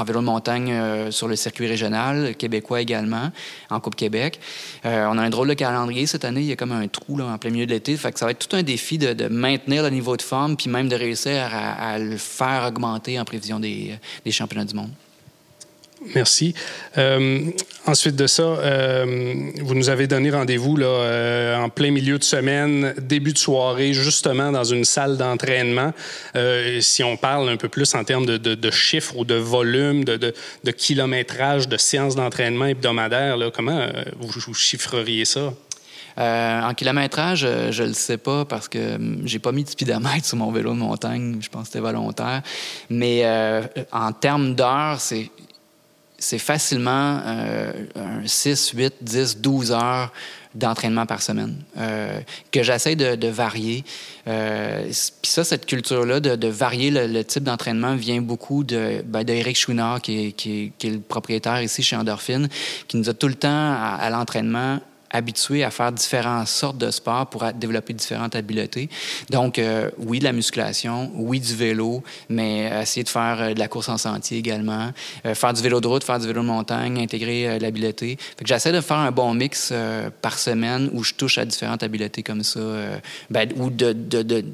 vélo 0.05 0.21
de 0.21 0.25
montagne 0.25 0.73
euh, 0.73 1.11
sur 1.11 1.29
le 1.29 1.37
circuit 1.37 1.67
régional, 1.67 2.35
québécois 2.37 2.81
également, 2.81 3.31
en 3.71 3.81
Coupe 3.81 3.97
Québec. 3.97 4.41
Euh, 4.85 5.07
on 5.11 5.17
a 5.17 5.23
un 5.23 5.31
drôle 5.31 5.49
de 5.49 5.55
calendrier 5.55 6.07
cette 6.07 6.25
année, 6.25 6.41
il 6.41 6.47
y 6.47 6.53
a 6.53 6.57
comme 6.57 6.73
un 6.73 6.87
trou 6.89 7.21
en 7.21 7.39
plein 7.39 7.51
milieu 7.51 7.67
de 7.67 7.71
l'été, 7.71 7.97
fait 7.97 8.13
que 8.13 8.19
ça 8.19 8.27
va 8.27 8.33
être 8.33 8.47
tout 8.47 8.57
un 8.57 8.63
défi 8.63 8.99
de, 8.99 9.29
maintenir 9.29 9.83
le 9.83 9.91
niveau 9.91 10.17
de 10.17 10.23
forme, 10.23 10.57
puis 10.57 10.69
même 10.69 10.89
de 10.89 10.97
réussir 10.97 11.49
à, 11.53 11.99
le 11.99 12.17
faire 12.17 12.67
augmenter 12.69 13.19
en 13.19 13.25
prévision 13.25 13.59
des 13.61 13.99
championnats 14.31 14.65
du 14.65 14.75
monde. 14.75 14.91
Merci. 16.15 16.55
Euh, 16.99 17.51
ensuite 17.87 18.17
de 18.17 18.27
ça, 18.27 18.43
euh, 18.43 19.51
vous 19.61 19.75
nous 19.75 19.89
avez 19.89 20.07
donné 20.07 20.31
rendez-vous 20.31 20.77
là, 20.77 20.87
euh, 20.87 21.57
en 21.57 21.69
plein 21.69 21.91
milieu 21.91 22.19
de 22.19 22.25
semaine, 22.25 22.95
début 22.99 23.33
de 23.33 23.39
soirée, 23.39 23.93
justement 23.93 24.53
dans 24.53 24.65
une 24.65 24.85
salle 24.85 25.17
d'entraînement. 25.17 25.93
si 26.81 27.03
on 27.03 27.17
parle 27.17 27.49
un 27.49 27.57
peu 27.57 27.69
plus 27.69 27.95
en 27.95 28.05
termes 28.05 28.27
de, 28.27 28.71
chiffres 28.71 29.17
ou 29.17 29.25
de 29.25 29.35
volume, 29.35 30.05
de, 30.05 30.71
kilométrage, 30.71 31.69
de 31.69 31.77
séances 31.77 32.17
d'entraînement 32.17 32.67
hebdomadaires, 32.67 33.37
comment 33.55 33.87
vous, 34.19 34.55
chiffreriez 34.55 35.25
ça? 35.25 35.53
en 36.19 36.73
kilométrage, 36.73 37.41
je 37.41 37.83
ne 37.83 37.89
le 37.89 37.95
sais 37.95 38.17
pas 38.17 38.47
parce 38.47 38.69
que 38.69 38.95
hum, 38.95 39.21
j'ai 39.27 39.39
pas 39.39 39.53
mis 39.53 39.65
de 39.65 39.69
speedomètre 39.69 40.25
sur 40.25 40.39
mon 40.39 40.51
vélo 40.51 40.73
de 40.73 40.79
montagne. 40.79 41.37
Je 41.43 41.49
pense 41.51 41.65
que 41.65 41.67
c'était 41.69 41.81
volontaire. 41.81 42.43
Mais 42.89 43.27
en 43.93 44.13
termes 44.13 44.55
d'heures, 44.55 45.01
c'est 45.01 45.31
c'est 46.19 46.39
facilement 46.39 47.21
euh, 47.27 47.73
6, 48.25 48.71
8, 48.71 48.95
10, 49.03 49.39
12 49.39 49.73
heures 49.73 50.13
d'entraînement 50.55 51.05
par 51.05 51.21
semaine 51.21 51.57
euh, 51.77 52.21
que 52.51 52.63
j'essaie 52.63 52.97
de, 52.97 53.29
varier. 53.29 53.85
Euh, 54.27 54.85
Puis 54.85 55.31
ça, 55.31 55.45
cette 55.45 55.67
culture-là 55.67 56.21
de, 56.21 56.49
varier 56.49 56.91
le, 56.91 57.23
type 57.25 57.43
d'entraînement 57.43 57.95
vient 57.95 58.23
beaucoup 58.23 58.65
de, 58.65 59.03
ben, 59.05 59.29
Eric 59.29 59.57
Chouinard, 59.57 60.01
qui 60.01 60.29
est, 60.29 60.33
qui, 60.33 60.73
est, 60.83 60.91
le 60.91 61.01
propriétaire 61.01 61.61
ici 61.61 61.83
chez 61.83 61.97
Endorphine, 61.97 62.49
qui 62.89 62.97
nous 62.97 63.11
a 63.11 63.15
tout 63.15 63.29
le 63.29 63.35
temps 63.35 63.75
à 63.75 64.09
l'entraînement 64.11 64.81
habitué 65.17 65.65
à 65.65 65.71
faire 65.71 65.93
différentes 65.93 66.49
sortes 66.49 66.79
de 66.79 66.91
sports 66.91 67.27
pour 67.27 67.45
développer 67.55 67.93
différentes 67.95 68.37
habiletés. 68.37 68.89
Donc, 69.31 69.59
euh, 69.59 69.91
oui, 69.99 70.19
de 70.19 70.25
la 70.25 70.33
musculation, 70.33 71.11
oui, 71.15 71.41
du 71.41 71.55
vélo, 71.55 72.03
mais 72.29 72.71
essayer 72.83 73.03
de 73.03 73.09
faire 73.09 73.39
euh, 73.41 73.55
de 73.55 73.59
la 73.59 73.69
course 73.69 73.89
en 73.89 73.99
sentier 73.99 74.39
également, 74.39 74.93
euh, 75.25 75.35
faire 75.35 75.53
du 75.53 75.63
vélo 75.63 75.81
de 75.81 75.89
route, 75.89 76.05
faire 76.05 76.19
du 76.19 76.27
vélo 76.27 76.43
de 76.43 76.47
montagne, 76.47 76.99
intégrer 76.99 77.59
l'habileté. 77.59 78.19
Fait 78.39 78.47
j'essaie 78.47 78.73
de 78.73 78.81
faire 78.81 78.99
un 78.99 79.11
bon 79.11 79.35
mix 79.35 79.73
par 80.23 80.39
semaine 80.39 80.91
où 80.93 81.03
je 81.03 81.15
touche 81.15 81.39
à 81.39 81.45
différentes 81.45 81.83
habiletés 81.83 82.23
comme 82.23 82.43
ça, 82.43 82.61
ben, 83.31 83.49
ou 83.57 83.71
de, 83.71 83.93
de, 83.93 84.45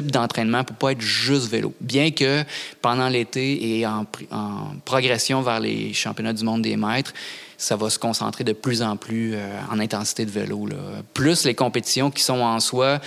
d'entraînement 0.00 0.64
pour 0.64 0.76
pas 0.76 0.92
être 0.92 1.00
juste 1.00 1.50
vélo. 1.50 1.72
Bien 1.80 2.10
que 2.10 2.44
pendant 2.82 3.08
l'été 3.08 3.78
et 3.78 3.86
en, 3.86 4.06
en 4.30 4.74
progression 4.84 5.42
vers 5.42 5.60
les 5.60 5.92
championnats 5.92 6.32
du 6.32 6.44
monde 6.44 6.62
des 6.62 6.76
maîtres, 6.76 7.12
ça 7.60 7.76
va 7.76 7.90
se 7.90 7.98
concentrer 7.98 8.42
de 8.42 8.54
plus 8.54 8.82
en 8.82 8.96
plus 8.96 9.34
euh, 9.34 9.60
en 9.70 9.78
intensité 9.78 10.24
de 10.24 10.30
vélo. 10.30 10.66
Plus 11.12 11.44
les 11.44 11.54
compétitions 11.54 12.10
qui 12.10 12.22
sont 12.22 12.40
en 12.40 12.58
soi, 12.58 13.00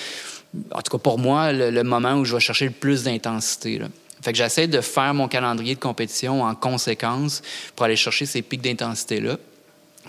en 0.72 0.82
tout 0.82 0.92
cas 0.92 1.02
pour 1.02 1.18
moi, 1.18 1.52
le, 1.52 1.84
moment 1.84 2.14
où 2.14 2.24
je 2.24 2.36
vais 2.36 2.40
chercher 2.40 2.66
le 2.66 2.72
plus 2.72 3.04
d'intensité. 3.04 3.82
Fait 4.22 4.32
que 4.32 4.38
j'essaie 4.38 4.68
de 4.68 4.80
faire 4.80 5.14
mon 5.16 5.28
calendrier 5.28 5.74
de 5.74 5.80
compétition 5.80 6.44
en 6.44 6.54
conséquence 6.54 7.42
pour 7.76 7.86
aller 7.86 7.96
chercher 7.96 8.28
ces 8.28 8.44
pics 8.44 8.62
d'intensité-là. 8.62 9.38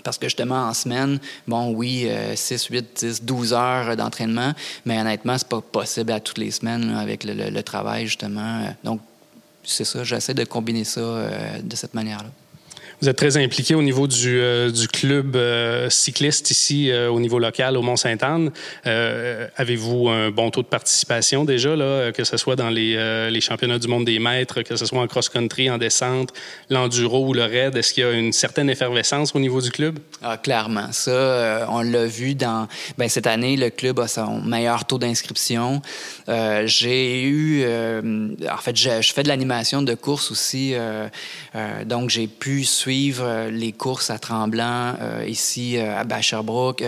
Parce 0.03 0.19
que 0.19 0.27
justement, 0.27 0.67
en 0.67 0.73
semaine, 0.75 1.19
bon, 1.47 1.73
oui, 1.73 2.07
6, 2.35 2.65
8, 2.65 3.05
10, 3.05 3.23
12 3.23 3.53
heures 3.53 3.97
d'entraînement, 3.97 4.53
mais 4.85 4.99
honnêtement, 4.99 5.37
c'est 5.37 5.47
pas 5.47 5.61
possible 5.61 6.11
à 6.11 6.19
toutes 6.19 6.37
les 6.37 6.51
semaines 6.51 6.91
avec 6.91 7.23
le, 7.23 7.61
travail, 7.63 8.05
justement. 8.05 8.67
Donc, 8.83 9.01
c'est 9.63 9.85
ça, 9.85 10.03
j'essaie 10.03 10.35
de 10.35 10.43
combiner 10.43 10.83
ça 10.83 10.99
euh, 10.99 11.59
de 11.63 11.75
cette 11.75 11.95
manière-là. 11.95 12.29
Vous 13.01 13.09
êtes 13.09 13.17
très 13.17 13.35
impliqué 13.37 13.75
au 13.75 13.81
niveau 13.81 14.07
du, 14.07 14.39
euh, 14.39 14.71
club 14.91 15.35
euh, 15.35 15.89
cycliste 15.89 16.49
ici 16.51 16.89
euh, 16.89 17.09
au 17.09 17.19
niveau 17.19 17.39
local 17.39 17.75
au 17.75 17.81
Mont-Sainte-Anne. 17.81 18.51
Avez-vous 18.85 20.09
un 20.09 20.31
bon 20.31 20.49
taux 20.49 20.61
de 20.61 20.67
participation 20.67 21.43
déjà, 21.43 21.75
là, 21.75 22.11
que 22.11 22.23
ce 22.23 22.37
soit 22.37 22.55
dans 22.55 22.69
les, 22.69 23.41
championnats 23.41 23.79
du 23.79 23.87
monde 23.87 24.05
des 24.05 24.19
maîtres, 24.19 24.61
que 24.61 24.75
ce 24.75 24.85
soit 24.85 25.01
en 25.01 25.07
cross-country, 25.07 25.69
en 25.69 25.77
descente, 25.77 26.33
l'enduro 26.69 27.27
ou 27.27 27.33
le 27.33 27.43
raid? 27.43 27.75
Est-ce 27.75 27.93
qu'il 27.93 28.03
y 28.03 28.07
a 28.07 28.11
une 28.11 28.31
certaine 28.31 28.69
effervescence 28.69 29.35
au 29.35 29.39
niveau 29.39 29.61
du 29.61 29.71
club? 29.71 29.99
Ah, 30.21 30.37
clairement. 30.37 30.91
Ça, 30.91 31.67
on 31.69 31.81
l'a 31.81 32.05
vu 32.05 32.35
dans... 32.35 32.67
Ben, 32.97 33.09
cette 33.09 33.27
année, 33.27 33.57
le 33.57 33.69
club 33.69 33.99
a 33.99 34.07
son 34.07 34.41
meilleur 34.41 34.85
taux 34.85 34.97
d'inscription. 34.97 35.81
J'ai 36.27 37.23
eu... 37.23 37.65
en 37.65 38.57
fait, 38.57 38.75
je, 38.75 39.01
je, 39.01 39.13
fais 39.13 39.23
de 39.23 39.27
l'animation 39.27 39.81
de 39.81 39.93
course 39.95 40.31
aussi. 40.31 40.73
donc, 41.85 42.09
j'ai 42.09 42.27
pu 42.27 42.63
euh, 42.87 43.49
les 43.49 43.71
courses 43.71 44.09
à 44.09 44.19
Tremblant, 44.19 44.93
euh, 45.01 45.25
ici 45.27 45.77
euh, 45.77 45.99
à 45.99 46.21
Sherbrooke, 46.21 46.83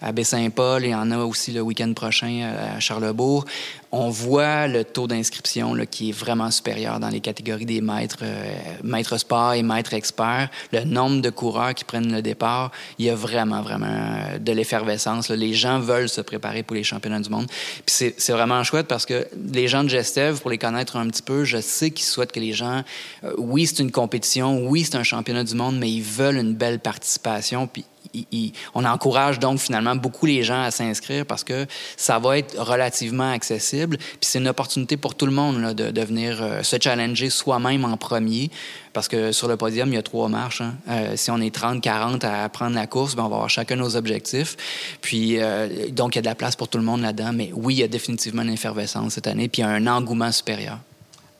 à 0.00 0.12
Baie-Saint-Paul, 0.12 0.84
il 0.84 0.90
y 0.90 0.94
en 0.94 1.10
a 1.10 1.18
aussi 1.18 1.52
le 1.52 1.60
week-end 1.60 1.92
prochain 1.94 2.52
à 2.76 2.80
Charlebourg 2.80 3.44
on 3.92 4.08
voit 4.08 4.68
le 4.68 4.84
taux 4.84 5.06
d'inscription 5.06 5.76
qui 5.90 6.08
est 6.08 6.12
vraiment 6.12 6.50
supérieur 6.50 6.98
dans 6.98 7.10
les 7.10 7.20
catégories 7.20 7.66
des 7.66 7.82
maîtres, 7.82 8.20
euh, 8.22 8.54
maîtres 8.82 9.18
sport 9.18 9.52
et 9.52 9.62
maîtres 9.62 9.92
experts. 9.92 10.48
Le 10.72 10.84
nombre 10.84 11.20
de 11.20 11.28
coureurs 11.28 11.74
qui 11.74 11.84
prennent 11.84 12.10
le 12.10 12.22
départ, 12.22 12.72
il 12.98 13.04
y 13.04 13.10
a 13.10 13.14
vraiment, 13.14 13.60
vraiment 13.60 13.86
euh, 13.86 14.38
de 14.38 14.52
l'effervescence. 14.52 15.28
Les 15.30 15.52
gens 15.52 15.78
veulent 15.78 16.08
se 16.08 16.22
préparer 16.22 16.62
pour 16.62 16.74
les 16.74 16.84
championnats 16.84 17.20
du 17.20 17.28
monde. 17.28 17.46
C'est 17.86 18.14
vraiment 18.30 18.64
chouette 18.64 18.88
parce 18.88 19.04
que 19.04 19.28
les 19.52 19.68
gens 19.68 19.84
de 19.84 19.90
Gestev, 19.90 20.40
pour 20.40 20.50
les 20.50 20.58
connaître 20.58 20.96
un 20.96 21.08
petit 21.08 21.22
peu, 21.22 21.44
je 21.44 21.60
sais 21.60 21.90
qu'ils 21.90 22.06
souhaitent 22.06 22.32
que 22.32 22.40
les 22.40 22.54
gens, 22.54 22.82
euh, 23.24 23.34
oui, 23.36 23.66
c'est 23.66 23.80
une 23.80 23.92
compétition, 23.92 24.66
oui, 24.66 24.84
c'est 24.84 24.96
un 24.96 25.02
championnat 25.02 25.44
du 25.44 25.54
monde, 25.54 25.78
mais 25.78 25.90
ils 25.90 26.02
veulent 26.02 26.38
une 26.38 26.54
belle 26.54 26.80
participation. 26.80 27.66
Puis 27.66 27.84
on 28.74 28.84
encourage 28.84 29.38
donc 29.38 29.58
finalement 29.58 29.96
beaucoup 29.96 30.26
les 30.26 30.42
gens 30.42 30.62
à 30.62 30.70
s'inscrire 30.70 31.26
parce 31.26 31.44
que 31.44 31.66
ça 31.96 32.18
va 32.18 32.38
être 32.38 32.58
relativement 32.58 33.30
accessible. 33.30 33.96
Puis 33.96 34.18
c'est 34.20 34.38
une 34.38 34.48
opportunité 34.48 34.96
pour 34.96 35.14
tout 35.14 35.26
le 35.26 35.32
monde 35.32 35.74
de, 35.74 36.02
venir 36.02 36.42
euh, 36.42 36.62
se 36.62 36.76
challenger 36.80 37.30
soi-même 37.30 37.84
en 37.84 37.96
premier. 37.96 38.50
Parce 38.92 39.08
que 39.08 39.32
sur 39.32 39.48
le 39.48 39.56
podium, 39.56 39.88
il 39.88 39.94
y 39.94 39.98
a 39.98 40.02
trois 40.02 40.28
marches. 40.28 40.60
Hein. 40.60 40.74
Euh, 40.88 41.16
si 41.16 41.30
on 41.30 41.40
est 41.40 41.54
30, 41.54 41.80
40 41.80 42.24
à 42.24 42.48
prendre 42.48 42.74
la 42.74 42.86
course, 42.86 43.14
ben 43.14 43.24
on 43.24 43.28
va 43.28 43.36
avoir 43.36 43.50
chacun 43.50 43.76
nos 43.76 43.96
objectifs. 43.96 44.56
Puis, 45.00 45.40
euh, 45.40 45.88
donc, 45.90 46.14
il 46.14 46.16
y 46.16 46.20
a 46.20 46.22
de 46.22 46.26
la 46.26 46.34
place 46.34 46.56
pour 46.56 46.68
tout 46.68 46.78
le 46.78 46.84
monde 46.84 47.00
là-dedans. 47.00 47.32
Mais 47.32 47.50
oui, 47.54 47.74
il 47.74 47.78
y 47.78 47.82
a 47.82 47.88
définitivement 47.88 48.42
une 48.42 48.50
effervescence 48.50 49.14
cette 49.14 49.26
année, 49.26 49.48
puis 49.48 49.62
il 49.62 49.64
y 49.64 49.68
a 49.68 49.70
un 49.70 49.86
engouement 49.86 50.30
supérieur. 50.30 50.78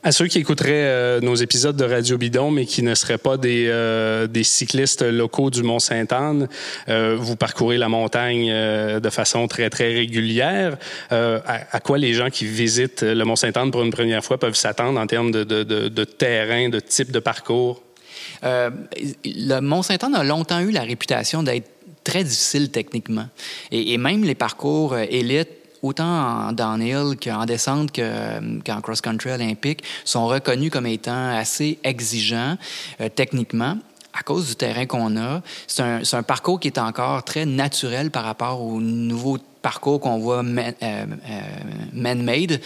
À 0.04 0.10
ceux 0.10 0.26
qui 0.26 0.40
écouteraient 0.40 0.72
euh, 0.72 1.20
nos 1.20 1.36
épisodes 1.36 1.76
de 1.76 1.84
Radio 1.84 2.18
Bidon, 2.18 2.50
mais 2.50 2.66
qui 2.66 2.82
ne 2.82 2.92
seraient 2.92 3.18
pas 3.18 3.36
des, 3.36 3.66
euh, 3.68 4.26
des 4.26 4.42
cyclistes 4.42 5.02
locaux 5.02 5.48
du 5.48 5.62
Mont-Sainte-Anne, 5.62 6.48
euh, 6.88 7.16
vous 7.16 7.36
parcourez 7.36 7.78
la 7.78 7.88
montagne 7.88 8.52
de 8.52 9.10
façon 9.10 9.46
très, 9.46 9.70
très 9.70 9.92
régulière. 9.94 10.76
À, 11.10 11.80
quoi 11.80 11.98
les 11.98 12.14
gens 12.14 12.30
qui 12.30 12.46
visitent 12.46 13.02
le 13.02 13.24
Mont-Sainte-Anne 13.24 13.70
pour 13.70 13.84
une 13.84 13.92
première 13.92 14.24
fois 14.24 14.38
peuvent 14.38 14.56
s'attendre 14.56 14.98
en 14.98 15.06
termes 15.06 15.30
de, 15.30 15.44
de, 15.44 15.62
de, 15.62 16.04
terrain, 16.04 16.68
de 16.68 16.80
type 16.80 17.12
de 17.12 17.20
parcours? 17.20 17.82
le 18.42 19.60
Mont-Sainte-Anne 19.60 20.16
a 20.16 20.24
longtemps 20.24 20.60
eu 20.60 20.72
la 20.72 20.82
réputation 20.82 21.44
d'être 21.44 21.70
très 22.02 22.24
difficile 22.24 22.70
techniquement. 22.70 23.28
Et, 23.70 23.92
et 23.92 23.98
même 23.98 24.24
les 24.24 24.34
parcours 24.34 24.98
élites 24.98 25.61
autant 25.82 26.48
en 26.48 26.52
downhill 26.52 27.16
qu'en 27.22 27.44
descente 27.44 27.92
qu'en 27.92 28.80
cross-country 28.80 29.32
olympique, 29.32 29.82
sont 30.04 30.26
reconnus 30.26 30.70
comme 30.70 30.86
étant 30.86 31.36
assez 31.36 31.78
exigeants 31.84 32.56
euh, 33.00 33.08
techniquement 33.14 33.76
à 34.14 34.22
cause 34.22 34.46
du 34.46 34.56
terrain 34.56 34.84
qu'on 34.84 35.16
a. 35.16 35.40
C'est 35.66 35.82
un, 35.82 36.22
parcours 36.22 36.60
qui 36.60 36.68
est 36.68 36.78
encore 36.78 37.24
très 37.24 37.46
naturel 37.46 38.10
par 38.10 38.24
rapport 38.24 38.60
au 38.60 38.78
nouveau 38.78 39.38
parcours 39.62 40.00
qu'on 40.00 40.18
voit 40.18 40.44
euh, 40.44 40.72
euh, 40.82 41.04
made 41.94 42.60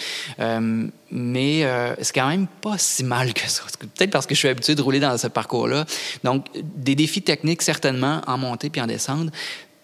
mais 1.13 1.65
c'est 2.01 2.13
quand 2.13 2.27
même 2.27 2.49
pas 2.49 2.79
si 2.79 3.05
mal 3.05 3.33
que 3.33 3.49
ça. 3.49 3.63
Peut-être 3.79 4.11
parce 4.11 4.27
que 4.27 4.35
je 4.35 4.41
suis 4.41 4.49
habitué 4.49 4.75
de 4.75 4.83
rouler 4.83 4.99
dans 4.99 5.17
ce 5.17 5.29
parcours-là. 5.29 5.85
Donc, 6.25 6.47
des 6.75 6.97
défis 6.97 7.23
techniques, 7.23 7.63
certainement, 7.63 8.23
en 8.27 8.39
montée 8.39 8.69
puis 8.69 8.81
en 8.81 8.89
descente. 8.89 9.31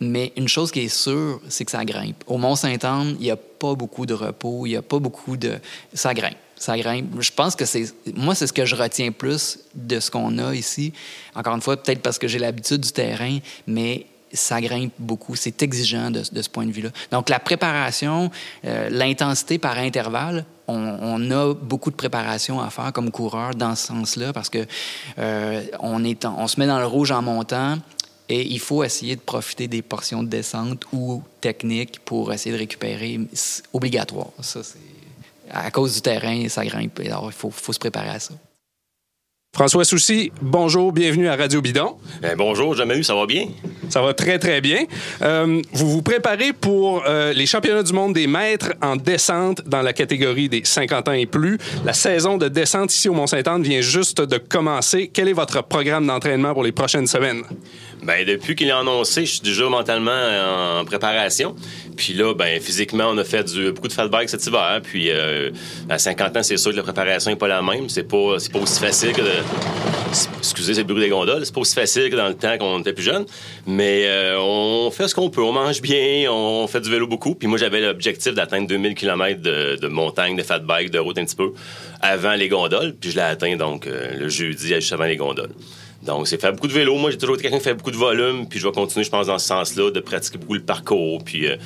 Mais 0.03 0.33
une 0.37 0.49
chose 0.49 0.71
qui 0.71 0.81
est 0.81 0.89
sûre, 0.89 1.41
c'est 1.49 1.65
que 1.65 1.71
ça 1.71 1.85
grimpe. 1.85 2.23
Au 2.27 2.39
Mont-Saint-Anne, 2.39 3.17
il 3.19 3.25
n'y 3.25 3.31
a 3.31 3.37
pas 3.37 3.75
beaucoup 3.75 4.07
de 4.07 4.15
repos, 4.15 4.67
il 4.67 4.71
n'y 4.71 4.77
a 4.77 4.83
pas 4.83 4.99
beaucoup 4.99 5.37
de... 5.37 5.59
Ça 5.95 6.13
grimpe. 6.15 6.37
Ça 6.57 6.77
grimpe. 6.77 7.21
Je 7.21 7.31
pense 7.31 7.57
que 7.57 7.65
c'est... 7.65 7.85
Moi, 8.15 8.35
c'est 8.35 8.47
ce 8.47 8.53
que 8.53 8.65
je 8.65 8.75
retiens 8.75 9.13
plus 9.13 9.61
de 9.75 10.01
ce 10.01 10.11
qu'on 10.11 10.39
a 10.39 10.55
ici. 10.55 10.93
Encore 11.35 11.55
une 11.55 11.61
fois, 11.61 11.77
peut-être 11.77 12.03
parce 12.03 12.19
que 12.19 12.29
j'ai 12.29 12.39
l'habitude 12.39 12.81
du 12.81 12.93
terrain, 12.93 13.39
mais 13.67 14.07
ça 14.33 14.61
grimpe 14.61 14.93
beaucoup. 14.99 15.37
C'est 15.37 15.63
exigeant 15.63 16.11
de, 16.11 16.23
ce 16.23 16.49
point 16.49 16.67
de 16.67 16.73
vue-là. 16.73 16.91
Donc, 17.11 17.29
la 17.29 17.39
préparation, 17.39 18.31
euh, 18.65 18.89
l'intensité 18.91 19.59
par 19.59 19.79
intervalle, 19.79 20.45
on, 20.69 21.31
a 21.31 21.53
beaucoup 21.55 21.91
de 21.91 21.97
préparation 21.97 22.61
à 22.61 22.71
faire 22.71 22.93
comme 22.93 23.11
coureur 23.11 23.55
dans 23.55 23.75
ce 23.75 23.89
sens-là 23.89 24.33
parce 24.33 24.49
que 24.49 24.65
euh, 25.19 25.63
on 25.81 25.99
se 26.49 26.59
met 26.59 26.67
dans 26.67 26.79
le 26.79 26.87
rouge 26.87 27.11
en 27.11 27.21
montant. 27.21 27.77
Et 28.29 28.43
il 28.43 28.61
faut 28.61 28.85
essayer 28.85 29.17
de 29.17 29.21
profiter 29.21 29.69
des 29.69 29.83
portions 29.83 30.23
de 30.23 30.29
descente 30.29 30.85
ou 30.93 31.23
techniques 31.41 32.01
pour 32.05 32.33
essayer 32.33 32.53
de 32.53 32.59
récupérer. 32.59 33.21
Obligatoire. 33.73 34.29
Ça, 34.41 34.63
c'est 34.63 34.79
à 35.51 35.71
cause 35.71 35.95
du 35.95 36.01
terrain, 36.01 36.49
ça 36.49 36.65
grimpe. 36.65 37.01
Alors, 37.01 37.27
il 37.27 37.33
faut, 37.33 37.51
faut 37.51 37.73
se 37.73 37.79
préparer 37.79 38.09
à 38.09 38.19
ça. 38.19 38.35
François 39.55 39.85
Soucy, 39.85 40.33
bonjour, 40.41 40.93
bienvenue 40.93 41.29
à 41.29 41.37
Radio 41.37 41.61
Bidon. 41.61 41.99
Ben, 42.23 42.35
bonjour, 42.39 42.75
jamais 42.75 42.97
eu, 42.97 43.05
ça 43.05 43.15
va 43.15 43.27
bien? 43.27 43.49
Ça 43.91 44.01
va 44.01 44.15
très, 44.15 44.39
très 44.39 44.63
bien. 44.63 44.87
Euh, 45.21 45.61
vous 45.75 45.91
vous 45.91 46.01
préparez 46.01 46.55
pour 46.55 47.05
euh, 47.07 47.35
les 47.35 47.45
championnats 47.45 47.83
du 47.83 47.93
monde 47.93 48.15
des 48.15 48.27
maîtres 48.27 48.73
en 48.81 48.97
descente 48.97 49.61
dans 49.67 49.83
la 49.83 49.93
catégorie 49.93 50.49
des 50.49 50.63
50 50.65 51.09
ans 51.09 51.13
et 51.13 51.27
plus. 51.27 51.59
La 51.85 51.93
saison 51.93 52.39
de 52.39 52.49
descente 52.49 52.95
ici 52.95 53.11
au 53.11 53.13
Mont-Saint-Anne 53.13 53.63
vient 53.63 53.83
juste 53.83 54.23
de 54.23 54.39
commencer. 54.39 55.11
Quel 55.13 55.29
est 55.29 55.35
votre 55.35 55.63
programme 55.63 56.07
d'entraînement 56.07 56.55
pour 56.55 56.65
les 56.65 56.73
prochaines 56.73 57.07
semaines? 57.07 57.43
Ben, 58.03 58.27
depuis 58.27 58.57
qu'il 58.57 58.69
est 58.69 58.73
annoncé, 58.73 59.25
je 59.27 59.33
suis 59.35 59.41
déjà 59.43 59.69
mentalement 59.69 60.11
en 60.81 60.85
préparation. 60.85 61.55
Puis 61.97 62.15
là, 62.15 62.35
ben, 62.35 62.61
physiquement, 62.61 63.05
on 63.09 63.19
a 63.19 63.25
fait 63.25 63.45
du, 63.45 63.71
beaucoup 63.71 63.87
de 63.87 63.93
fat 63.93 64.09
bike 64.09 64.29
cet 64.29 64.45
hiver. 64.45 64.81
Puis 64.83 65.09
euh, 65.09 65.51
à 65.89 65.99
50 65.99 66.37
ans, 66.37 66.43
c'est 66.43 66.57
sûr 66.57 66.73
que 66.73 66.77
la 66.77 66.83
préparation 66.83 67.31
n'est 67.31 67.37
pas 67.37 67.49
la 67.49 67.63
même. 67.63 67.89
C'est 67.89 68.03
pas, 68.03 68.37
pas 68.53 68.59
aussi 68.59 68.81
facile 68.81 69.13
que 69.13 69.21
de. 69.21 69.31
Excusez, 70.39 70.75
c'est 70.75 70.81
le 70.81 70.87
bruit 70.87 71.01
des 71.01 71.11
gondoles. 71.11 71.47
C'est 71.47 71.55
pas 71.55 71.61
aussi 71.61 71.75
facile 71.75 72.11
que 72.11 72.17
dans 72.17 72.29
le 72.29 72.35
temps 72.35 72.59
qu'on 72.59 72.81
était 72.81 72.93
plus 72.93 73.05
jeune. 73.05 73.25
Mais 73.67 74.05
euh, 74.07 74.37
on 74.39 74.91
fait 74.91 75.07
ce 75.07 75.15
qu'on 75.15 75.31
peut. 75.31 75.43
On 75.43 75.53
mange 75.53 75.81
bien, 75.81 76.31
on 76.31 76.67
fait 76.67 76.81
du 76.81 76.91
vélo 76.91 77.07
beaucoup. 77.07 77.37
Puis 77.37 77.47
moi, 77.47 77.57
j'avais 77.57 77.81
l'objectif 77.81 78.35
d'atteindre 78.35 78.67
2000 78.67 78.95
km 78.95 79.41
de, 79.41 79.77
de, 79.77 79.89
montagne, 79.89 80.35
de 80.35 80.43
fat 80.43 80.59
bike, 80.59 80.91
de 80.91 80.99
route 80.99 81.19
un 81.19 81.25
petit 81.25 81.37
peu 81.37 81.53
avant 82.01 82.35
les 82.35 82.49
gondoles. 82.49 82.97
Puis 83.01 83.11
je 83.11 83.17
l'ai 83.17 83.23
atteint 83.23 83.57
donc 83.57 83.87
euh, 83.87 84.19
le 84.19 84.29
jeudi, 84.29 84.69
juste 84.75 84.93
avant 84.93 85.05
les 85.05 85.17
gondoles. 85.17 85.53
Donc, 86.05 86.27
c'est 86.27 86.41
faire 86.41 86.53
beaucoup 86.53 86.67
de 86.67 86.73
vélo. 86.73 86.97
Moi, 86.97 87.13
j'ai 87.13 87.19
toujours 87.19 87.37
été 87.37 87.45
quelqu'un 87.45 87.59
qui 87.59 87.65
fait 87.65 87.75
beaucoup 87.75 87.93
de 87.93 87.97
volume, 87.97 88.47
puis 88.49 88.59
je 88.59 88.67
vais 88.67 88.73
continuer, 88.73 89.05
je 89.05 89.11
pense, 89.11 89.29
dans 89.29 89.39
ce 89.39 89.47
sens-là, 89.47 89.91
de 89.93 90.01
pratiquer 90.01 90.37
beaucoup 90.37 90.55
le 90.55 90.63
parcours, 90.63 91.23
puis 91.25 91.47
euh, 91.47 91.57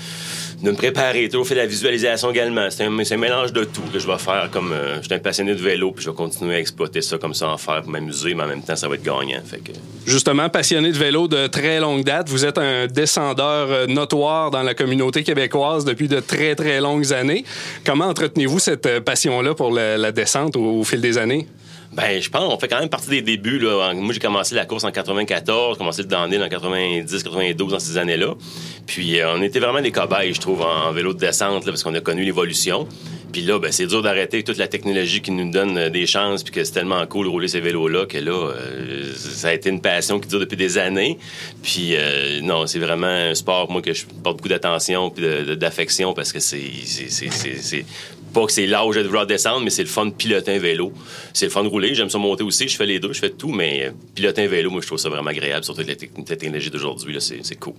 de 0.62 0.70
me 0.70 0.76
préparer. 0.76 1.28
Toujours 1.30 1.46
fait 1.46 1.54
la 1.54 1.64
visualisation 1.64 2.30
également. 2.30 2.68
C'est 2.70 2.84
un, 2.84 2.98
un, 2.98 3.16
mélange 3.16 3.54
de 3.54 3.64
tout 3.64 3.82
que 3.92 3.98
je 3.98 4.06
vais 4.06 4.18
faire 4.18 4.50
comme... 4.52 4.72
Euh, 4.72 4.96
je 5.00 5.06
suis 5.06 5.14
un 5.14 5.18
passionné 5.18 5.54
de 5.54 5.62
vélo, 5.62 5.92
puis 5.92 6.04
je 6.04 6.10
vais 6.10 6.16
continuer 6.16 6.56
à 6.56 6.60
exploiter 6.60 7.00
ça 7.00 7.16
comme 7.16 7.32
ça, 7.32 7.48
en 7.48 7.56
faire 7.56 7.80
pour 7.80 7.90
m'amuser, 7.90 8.34
mais 8.34 8.42
en 8.42 8.48
même 8.48 8.62
temps, 8.62 8.76
ça 8.76 8.88
va 8.88 8.96
être 8.96 9.02
gagnant. 9.02 9.40
Fait 9.44 9.58
que... 9.58 9.72
Justement, 10.06 10.50
passionné 10.50 10.92
de 10.92 10.98
vélo 10.98 11.28
de 11.28 11.46
très 11.46 11.80
longue 11.80 12.04
date, 12.04 12.28
vous 12.28 12.44
êtes 12.44 12.58
un 12.58 12.86
descendeur 12.88 13.70
euh, 13.70 13.86
notoire 13.86 14.50
dans 14.50 14.62
la 14.62 14.74
communauté 14.74 15.22
québécoise 15.22 15.86
depuis 15.86 16.08
de 16.08 16.20
très, 16.20 16.54
très 16.54 16.80
longues 16.82 17.14
années. 17.14 17.44
Comment 17.86 18.06
entretenez-vous 18.06 18.58
cette 18.58 19.00
passion-là 19.00 19.54
pour 19.54 19.70
la, 19.70 20.12
descente 20.12 20.56
au 20.56 20.84
fil 20.84 21.00
des 21.00 21.16
années? 21.16 21.46
Ben, 21.96 22.20
je 22.20 22.28
pense 22.28 22.52
on 22.52 22.58
fait 22.58 22.68
quand 22.68 22.78
même 22.78 22.90
partie 22.90 23.08
des 23.08 23.22
débuts. 23.22 23.58
Là. 23.58 23.94
Moi, 23.94 24.12
j'ai 24.12 24.20
commencé 24.20 24.54
la 24.54 24.66
course 24.66 24.84
en 24.84 24.90
94, 24.90 25.78
commencé 25.78 26.02
le 26.02 26.08
downhill 26.08 26.42
en 26.42 26.48
90, 26.50 27.22
92, 27.22 27.72
dans 27.72 27.78
ces 27.78 27.96
années-là. 27.96 28.34
Puis, 28.86 29.18
euh, 29.18 29.34
on 29.34 29.40
était 29.40 29.60
vraiment 29.60 29.80
des 29.80 29.92
cobayes, 29.92 30.34
je 30.34 30.40
trouve, 30.40 30.60
en, 30.60 30.92
vélo 30.92 31.14
de 31.14 31.18
descente, 31.18 31.64
là, 31.64 31.72
parce 31.72 31.82
qu'on 31.82 31.94
a 31.94 32.00
connu 32.00 32.22
l'évolution. 32.22 32.86
Puis 33.32 33.40
là, 33.40 33.58
ben, 33.58 33.72
c'est 33.72 33.86
dur 33.86 34.02
d'arrêter 34.02 34.42
toute 34.42 34.58
la 34.58 34.68
technologie 34.68 35.22
qui 35.22 35.30
nous 35.30 35.50
donne 35.50 35.78
euh, 35.78 35.88
des 35.88 36.06
chances, 36.06 36.42
puis 36.42 36.52
que 36.52 36.64
c'est 36.64 36.72
tellement 36.72 37.04
cool 37.06 37.24
de 37.24 37.30
rouler 37.30 37.48
ces 37.48 37.60
vélos-là 37.60 38.04
que 38.04 38.18
là, 38.18 38.50
euh, 38.50 39.14
ça 39.16 39.48
a 39.48 39.52
été 39.54 39.70
une 39.70 39.80
passion 39.80 40.20
qui 40.20 40.28
dure 40.28 40.40
depuis 40.40 40.56
des 40.56 40.76
années. 40.76 41.16
Puis 41.62 41.94
non, 42.42 42.66
c'est 42.66 42.78
vraiment 42.78 43.06
un 43.06 43.34
sport, 43.34 43.70
moi, 43.70 43.80
que 43.80 43.94
je 43.94 44.04
porte 44.22 44.36
beaucoup 44.36 44.48
d'attention 44.48 45.08
puis 45.08 45.24
d'affection 45.56 46.12
parce 46.12 46.30
que 46.30 46.40
c'est 46.40 46.60
pas 48.36 48.44
que 48.44 48.52
c'est 48.52 48.66
l'âge 48.66 48.96
de 48.96 49.02
vouloir 49.02 49.26
descendre, 49.26 49.62
mais 49.64 49.70
c'est 49.70 49.82
le 49.82 49.88
fun 49.88 50.06
de 50.06 50.10
piloter 50.10 50.56
un 50.56 50.58
vélo. 50.58 50.92
C'est 51.32 51.46
le 51.46 51.50
fun 51.50 51.64
de 51.64 51.68
rouler. 51.68 51.94
J'aime 51.94 52.10
ça 52.10 52.18
monter 52.18 52.44
aussi. 52.44 52.68
Je 52.68 52.76
fais 52.76 52.84
les 52.84 53.00
deux, 53.00 53.14
je 53.14 53.18
fais 53.18 53.30
tout, 53.30 53.48
mais 53.48 53.90
piloter 54.14 54.42
un 54.42 54.46
vélo, 54.46 54.70
moi, 54.70 54.82
je 54.82 54.86
trouve 54.86 54.98
ça 54.98 55.08
vraiment 55.08 55.30
agréable, 55.30 55.64
surtout 55.64 55.80
avec 55.80 56.10
la 56.28 56.36
technologie 56.36 56.70
d'aujourd'hui. 56.70 57.16
C'est 57.20 57.56
cool. 57.56 57.72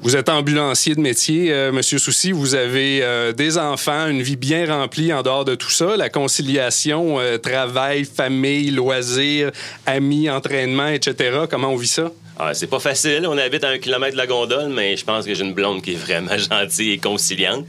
Vous 0.00 0.14
êtes 0.14 0.28
ambulancier 0.28 0.94
de 0.94 1.00
métier, 1.00 1.52
euh, 1.52 1.72
Monsieur 1.72 1.98
Soucy. 1.98 2.30
Vous 2.30 2.54
avez 2.54 3.00
euh, 3.02 3.32
des 3.32 3.58
enfants, 3.58 4.06
une 4.06 4.22
vie 4.22 4.36
bien 4.36 4.72
remplie 4.72 5.12
en 5.12 5.22
dehors 5.22 5.44
de 5.44 5.56
tout 5.56 5.70
ça. 5.70 5.96
La 5.96 6.08
conciliation, 6.08 7.18
euh, 7.18 7.36
travail, 7.36 8.04
famille, 8.04 8.70
loisirs, 8.70 9.50
amis, 9.86 10.30
entraînement, 10.30 10.86
etc. 10.86 11.40
Comment 11.50 11.70
on 11.70 11.76
vit 11.76 11.88
ça? 11.88 12.12
Ah, 12.40 12.54
c'est 12.54 12.68
pas 12.68 12.78
facile. 12.78 13.26
On 13.26 13.36
habite 13.36 13.64
à 13.64 13.68
un 13.68 13.78
kilomètre 13.78 14.12
de 14.12 14.16
la 14.16 14.28
gondole, 14.28 14.68
mais 14.68 14.96
je 14.96 15.04
pense 15.04 15.26
que 15.26 15.34
j'ai 15.34 15.42
une 15.42 15.54
blonde 15.54 15.82
qui 15.82 15.94
est 15.94 15.96
vraiment 15.96 16.38
gentille 16.50 16.92
et 16.92 16.98
conciliante. 16.98 17.66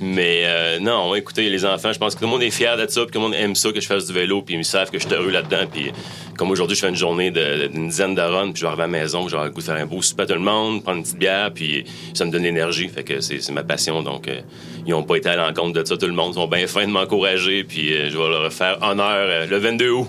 Mais 0.00 0.42
euh, 0.44 0.78
non, 0.78 1.12
écoutez, 1.16 1.50
les 1.50 1.64
enfants, 1.64 1.92
je 1.92 1.98
pense 1.98 2.14
que 2.14 2.20
tout 2.20 2.26
le 2.26 2.30
monde 2.30 2.44
est 2.44 2.52
fier 2.52 2.76
de 2.76 2.86
ça, 2.88 3.00
puis 3.00 3.10
tout 3.10 3.18
le 3.18 3.24
monde 3.24 3.34
aime 3.34 3.56
ça 3.56 3.72
que 3.72 3.80
je 3.80 3.86
fasse 3.88 4.06
du 4.06 4.12
vélo, 4.12 4.42
puis 4.42 4.54
ils 4.54 4.64
savent 4.64 4.92
que 4.92 4.98
je 5.00 5.08
suis 5.08 5.12
heureux 5.12 5.30
là-dedans. 5.30 5.66
Puis 5.72 5.90
comme 6.36 6.52
aujourd'hui, 6.52 6.76
je 6.76 6.82
fais 6.82 6.88
une 6.88 6.96
journée 6.96 7.32
d'une 7.32 7.88
dizaine 7.88 8.14
de 8.14 8.20
runs, 8.20 8.52
puis 8.52 8.60
je 8.60 8.62
vais 8.62 8.68
arriver 8.68 8.84
à 8.84 8.86
la 8.86 8.92
maison, 8.92 9.26
je 9.26 9.36
vais 9.36 9.42
le 9.42 9.50
goût 9.50 9.60
de 9.60 9.66
faire 9.66 9.74
un 9.74 9.86
beau 9.86 10.00
souper 10.02 10.22
à 10.22 10.26
tout 10.26 10.34
le 10.34 10.38
monde, 10.38 10.84
prendre 10.84 10.98
une 10.98 11.02
petite 11.02 11.18
bière, 11.18 11.50
puis 11.52 11.71
ça 12.14 12.24
me 12.24 12.30
donne 12.30 12.42
l'énergie. 12.42 12.88
Fait 12.88 13.04
que 13.04 13.20
c'est 13.20 13.50
ma 13.50 13.62
passion. 13.62 14.02
Donc, 14.02 14.28
euh, 14.28 14.40
ils 14.86 14.90
n'ont 14.90 15.02
pas 15.02 15.16
été 15.16 15.28
à 15.28 15.36
l'encontre 15.36 15.80
de 15.80 15.84
ça. 15.84 15.96
Tout 15.96 16.06
le 16.06 16.12
monde 16.12 16.32
Ils 16.32 16.40
sont 16.40 16.48
bien 16.48 16.66
fins 16.66 16.86
de 16.86 16.92
m'encourager, 16.92 17.64
puis 17.64 17.92
euh, 17.92 18.10
je 18.10 18.16
vais 18.16 18.28
leur 18.28 18.52
faire 18.52 18.78
honneur 18.82 19.46
le 19.46 19.58
22 19.58 19.90
août. 19.90 20.08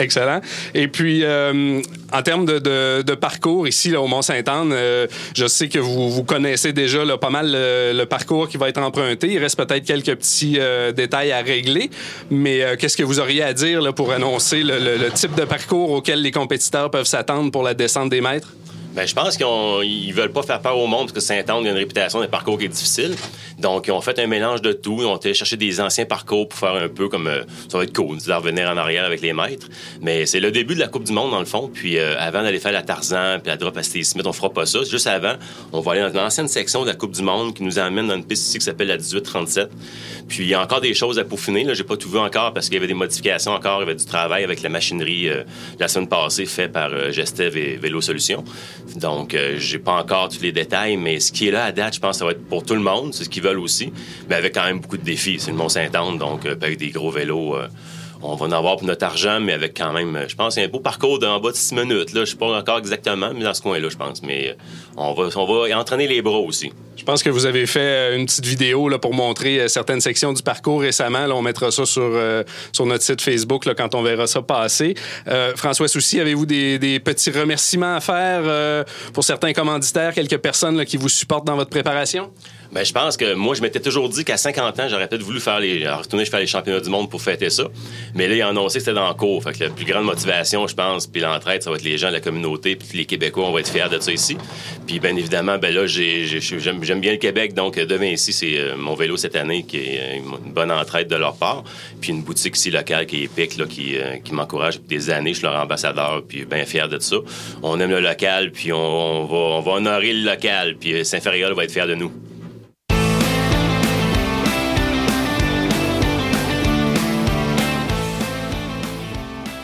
Excellent. 0.00 0.40
Et 0.74 0.88
puis, 0.88 1.20
euh, 1.24 1.82
en 2.12 2.22
termes 2.22 2.46
de, 2.46 3.14
parcours 3.14 3.68
ici 3.68 3.94
au 3.94 4.06
Mont-Saint-Anne, 4.06 4.72
euh, 4.72 5.06
je 5.36 5.46
sais 5.46 5.68
que 5.68 5.78
vous, 5.78 6.24
connaissez 6.24 6.72
déjà 6.72 7.00
pas 7.18 7.28
mal 7.28 7.50
le, 7.52 8.04
parcours 8.04 8.48
qui 8.48 8.56
va 8.56 8.70
être 8.70 8.80
emprunté. 8.80 9.28
Il 9.28 9.38
reste 9.38 9.56
peut-être 9.56 9.84
quelques 9.84 10.16
petits 10.16 10.56
euh, 10.58 10.90
détails 10.90 11.32
à 11.32 11.42
régler, 11.42 11.90
mais 12.30 12.76
qu'est-ce 12.78 12.96
que 12.96 13.02
vous 13.02 13.20
auriez 13.20 13.42
à 13.42 13.52
dire 13.52 13.92
pour 13.94 14.12
annoncer 14.12 14.62
le, 14.62 14.78
le 14.78 15.10
type 15.10 15.34
de 15.34 15.44
parcours 15.44 15.90
auquel 15.90 16.22
les 16.22 16.30
compétiteurs 16.30 16.90
peuvent 16.90 17.06
s'attendre 17.06 17.50
pour 17.50 17.62
la 17.62 17.74
descente 17.74 18.08
des 18.08 18.22
maîtres? 18.22 18.54
Ben, 18.92 19.06
je 19.06 19.14
pense 19.14 19.36
qu'ils 19.36 20.12
veulent 20.12 20.32
pas 20.32 20.42
faire 20.42 20.60
peur 20.60 20.76
au 20.76 20.88
monde 20.88 21.02
parce 21.02 21.12
que 21.12 21.20
Saint-Anne 21.20 21.64
a 21.64 21.70
une 21.70 21.76
réputation 21.76 22.18
d'un 22.18 22.26
parcours 22.26 22.58
qui 22.58 22.64
est 22.64 22.68
difficile. 22.68 23.14
Donc, 23.60 23.86
ils 23.86 23.92
ont 23.92 24.00
fait 24.00 24.18
un 24.18 24.26
mélange 24.26 24.62
de 24.62 24.72
tout. 24.72 24.96
Ils 24.98 25.06
ont 25.06 25.16
été 25.16 25.32
chercher 25.32 25.56
des 25.56 25.80
anciens 25.80 26.06
parcours 26.06 26.48
pour 26.48 26.58
faire 26.58 26.74
un 26.74 26.88
peu 26.88 27.08
comme 27.08 27.28
euh, 27.28 27.44
ça 27.68 27.78
va 27.78 27.84
être 27.84 27.94
cool, 27.94 28.18
de 28.18 28.32
revenir 28.32 28.68
en 28.68 28.76
arrière 28.76 29.04
avec 29.04 29.20
les 29.20 29.32
maîtres. 29.32 29.68
Mais 30.00 30.26
c'est 30.26 30.40
le 30.40 30.50
début 30.50 30.74
de 30.74 30.80
la 30.80 30.88
Coupe 30.88 31.04
du 31.04 31.12
Monde, 31.12 31.30
dans 31.30 31.38
le 31.38 31.44
fond. 31.44 31.70
Puis, 31.72 31.98
euh, 31.98 32.18
avant 32.18 32.42
d'aller 32.42 32.58
faire 32.58 32.72
la 32.72 32.82
Tarzan 32.82 33.38
puis 33.40 33.48
la 33.48 33.56
drop 33.56 33.76
à 33.76 33.84
Steve 33.84 34.02
Smith, 34.02 34.26
on 34.26 34.32
fera 34.32 34.50
pas 34.50 34.66
ça. 34.66 34.82
Juste 34.82 35.06
avant, 35.06 35.34
on 35.72 35.80
va 35.80 35.92
aller 35.92 36.00
dans 36.10 36.22
l'ancienne 36.22 36.48
section 36.48 36.82
de 36.82 36.88
la 36.88 36.94
Coupe 36.94 37.12
du 37.12 37.22
Monde 37.22 37.54
qui 37.54 37.62
nous 37.62 37.78
amène 37.78 38.08
dans 38.08 38.16
une 38.16 38.24
piste 38.24 38.48
ici 38.48 38.58
qui 38.58 38.64
s'appelle 38.64 38.88
la 38.88 38.96
1837. 38.96 39.70
Puis, 40.26 40.38
il 40.40 40.48
y 40.48 40.54
a 40.54 40.60
encore 40.60 40.80
des 40.80 40.94
choses 40.94 41.16
à 41.20 41.24
peaufiner. 41.24 41.62
Là, 41.62 41.74
j'ai 41.74 41.84
pas 41.84 41.96
tout 41.96 42.10
vu 42.10 42.18
encore 42.18 42.52
parce 42.52 42.66
qu'il 42.66 42.74
y 42.74 42.78
avait 42.78 42.88
des 42.88 42.94
modifications 42.94 43.52
encore. 43.52 43.78
Il 43.78 43.86
y 43.86 43.90
avait 43.90 43.94
du 43.94 44.04
travail 44.04 44.42
avec 44.42 44.62
la 44.62 44.68
machinerie 44.68 45.28
euh, 45.28 45.44
la 45.78 45.86
semaine 45.86 46.08
passée 46.08 46.46
fait 46.46 46.68
par 46.68 47.12
Gestev 47.12 47.56
et 47.56 47.76
Vélo 47.76 48.00
Solutions. 48.00 48.42
Donc, 48.96 49.36
j'ai 49.56 49.78
pas 49.78 49.92
encore 49.92 50.28
tous 50.28 50.42
les 50.42 50.52
détails, 50.52 50.96
mais 50.96 51.20
ce 51.20 51.32
qui 51.32 51.48
est 51.48 51.50
là 51.50 51.64
à 51.64 51.72
date, 51.72 51.94
je 51.94 52.00
pense 52.00 52.16
que 52.16 52.18
ça 52.18 52.24
va 52.24 52.32
être 52.32 52.44
pour 52.46 52.64
tout 52.64 52.74
le 52.74 52.80
monde. 52.80 53.14
C'est 53.14 53.24
ce 53.24 53.28
qu'ils 53.28 53.42
veulent 53.42 53.58
aussi, 53.58 53.92
mais 54.28 54.34
avec 54.34 54.54
quand 54.54 54.64
même 54.64 54.80
beaucoup 54.80 54.96
de 54.96 55.04
défis. 55.04 55.36
C'est 55.38 55.50
le 55.50 55.56
Mont-Saint-Anne, 55.56 56.18
donc 56.18 56.46
euh, 56.46 56.54
avec 56.60 56.78
des 56.78 56.90
gros 56.90 57.10
vélos. 57.10 57.56
Euh, 58.22 58.26
on 58.26 58.34
va 58.36 58.46
en 58.46 58.52
avoir 58.52 58.76
pour 58.76 58.86
notre 58.86 59.04
argent, 59.04 59.40
mais 59.40 59.52
avec 59.52 59.76
quand 59.76 59.92
même, 59.92 60.26
je 60.28 60.36
pense, 60.36 60.58
un 60.58 60.68
beau 60.68 60.80
parcours 60.80 61.18
d'en 61.18 61.40
bas 61.40 61.50
de 61.50 61.56
six 61.56 61.74
minutes. 61.74 62.12
Là. 62.12 62.24
Je 62.24 62.30
sais 62.30 62.36
pas 62.36 62.46
encore 62.46 62.78
exactement, 62.78 63.30
mais 63.34 63.44
dans 63.44 63.54
ce 63.54 63.62
coin-là, 63.62 63.88
je 63.88 63.96
pense. 63.96 64.22
Mais 64.22 64.50
euh, 64.50 64.54
on 64.96 65.12
va, 65.14 65.28
on 65.36 65.46
va 65.46 65.78
entraîner 65.78 66.06
les 66.06 66.22
bras 66.22 66.38
aussi. 66.38 66.72
Je 66.96 67.04
pense 67.04 67.22
que 67.22 67.30
vous 67.30 67.46
avez 67.46 67.66
fait 67.66 68.14
une 68.16 68.26
petite 68.26 68.44
vidéo 68.44 68.88
là, 68.88 68.98
pour 68.98 69.14
montrer 69.14 69.68
certaines 69.68 70.02
sections 70.02 70.32
du 70.34 70.42
parcours 70.42 70.82
récemment. 70.82 71.26
Là, 71.26 71.34
on 71.34 71.40
mettra 71.40 71.70
ça 71.70 71.86
sur, 71.86 72.12
sur 72.72 72.84
notre 72.84 73.02
site 73.02 73.22
Facebook 73.22 73.64
là, 73.64 73.74
quand 73.74 73.94
on 73.94 74.02
verra 74.02 74.26
ça 74.26 74.42
passer. 74.42 74.94
François 75.56 75.88
Soucy, 75.88 76.20
avez-vous 76.20 76.44
des, 76.44 76.78
des, 76.78 77.00
petits 77.00 77.30
remerciements 77.30 77.94
à 77.94 78.00
faire 78.00 78.84
pour 79.14 79.24
certains 79.24 79.54
commanditaires, 79.54 80.12
quelques 80.12 80.36
personnes 80.36 80.76
là, 80.76 80.84
qui 80.84 80.98
vous 80.98 81.08
supportent 81.08 81.46
dans 81.46 81.56
votre 81.56 81.70
préparation? 81.70 82.30
Ben, 82.72 82.84
je 82.84 82.92
pense 82.92 83.16
que 83.16 83.34
moi, 83.34 83.56
je 83.56 83.62
m'étais 83.62 83.80
toujours 83.80 84.08
dit 84.08 84.24
qu'à 84.24 84.36
50 84.36 84.78
ans, 84.78 84.88
j'aurais 84.88 85.08
peut-être 85.08 85.22
voulu 85.22 85.40
faire 85.40 85.58
les, 85.58 85.88
retourner 85.88 86.24
faire 86.24 86.38
les 86.38 86.46
championnats 86.46 86.80
du 86.80 86.88
monde 86.88 87.10
pour 87.10 87.20
fêter 87.20 87.50
ça. 87.50 87.64
Mais 88.14 88.28
là, 88.28 88.36
ils 88.36 88.44
ont 88.44 88.48
annoncé 88.48 88.78
que 88.78 88.84
c'était 88.84 88.94
dans 88.94 89.08
le 89.08 89.14
cours. 89.14 89.42
Fait 89.42 89.52
que 89.52 89.64
la 89.64 89.70
plus 89.70 89.84
grande 89.84 90.04
motivation, 90.04 90.66
je 90.68 90.74
pense, 90.74 91.08
puis 91.08 91.20
l'entraide, 91.20 91.62
ça 91.62 91.70
va 91.70 91.76
être 91.76 91.82
les 91.82 91.98
gens 91.98 92.08
de 92.08 92.12
la 92.12 92.20
communauté, 92.20 92.76
puis 92.76 92.88
les 92.94 93.06
Québécois, 93.06 93.46
on 93.46 93.52
va 93.52 93.60
être 93.60 93.70
fiers 93.70 93.88
de 93.90 93.98
ça 93.98 94.12
ici. 94.12 94.36
Puis, 94.86 95.00
bien 95.00 95.16
évidemment, 95.16 95.58
ben 95.58 95.74
là, 95.74 95.86
j'aime 95.86 97.00
bien 97.00 97.12
le 97.12 97.18
Québec, 97.18 97.54
donc 97.54 97.76
demain 97.76 98.06
ici, 98.06 98.32
c'est 98.32 98.56
euh, 98.56 98.76
mon 98.76 98.94
vélo 98.94 99.16
cette 99.16 99.34
année 99.34 99.64
qui 99.64 99.78
est 99.78 100.00
euh, 100.00 100.16
une 100.44 100.52
bonne 100.52 100.70
entraide 100.70 101.08
de 101.08 101.16
leur 101.16 101.34
part. 101.34 101.64
Puis 102.00 102.10
une 102.10 102.22
boutique 102.22 102.56
ici 102.56 102.70
locale 102.70 103.06
qui 103.06 103.22
est 103.22 103.24
épique, 103.24 103.56
là, 103.56 103.66
qui, 103.66 103.96
euh, 103.96 104.16
m'encourage 104.30 104.76
depuis 104.76 104.96
des 104.96 105.10
années. 105.10 105.30
Je 105.30 105.38
suis 105.38 105.46
leur 105.46 105.60
ambassadeur, 105.60 106.22
puis 106.26 106.44
bien 106.44 106.64
fier 106.64 106.88
de 106.88 107.00
ça. 107.00 107.16
On 107.64 107.80
aime 107.80 107.90
le 107.90 108.00
local, 108.00 108.52
puis 108.52 108.72
on, 108.72 109.24
va, 109.24 109.36
on 109.36 109.60
va 109.60 109.72
honorer 109.72 110.12
le 110.12 110.24
local, 110.30 110.76
puis 110.78 111.04
Saint-Fériol 111.04 111.52
va 111.54 111.64
être 111.64 111.72
fier 111.72 111.88
de 111.88 111.96
nous. 111.96 112.12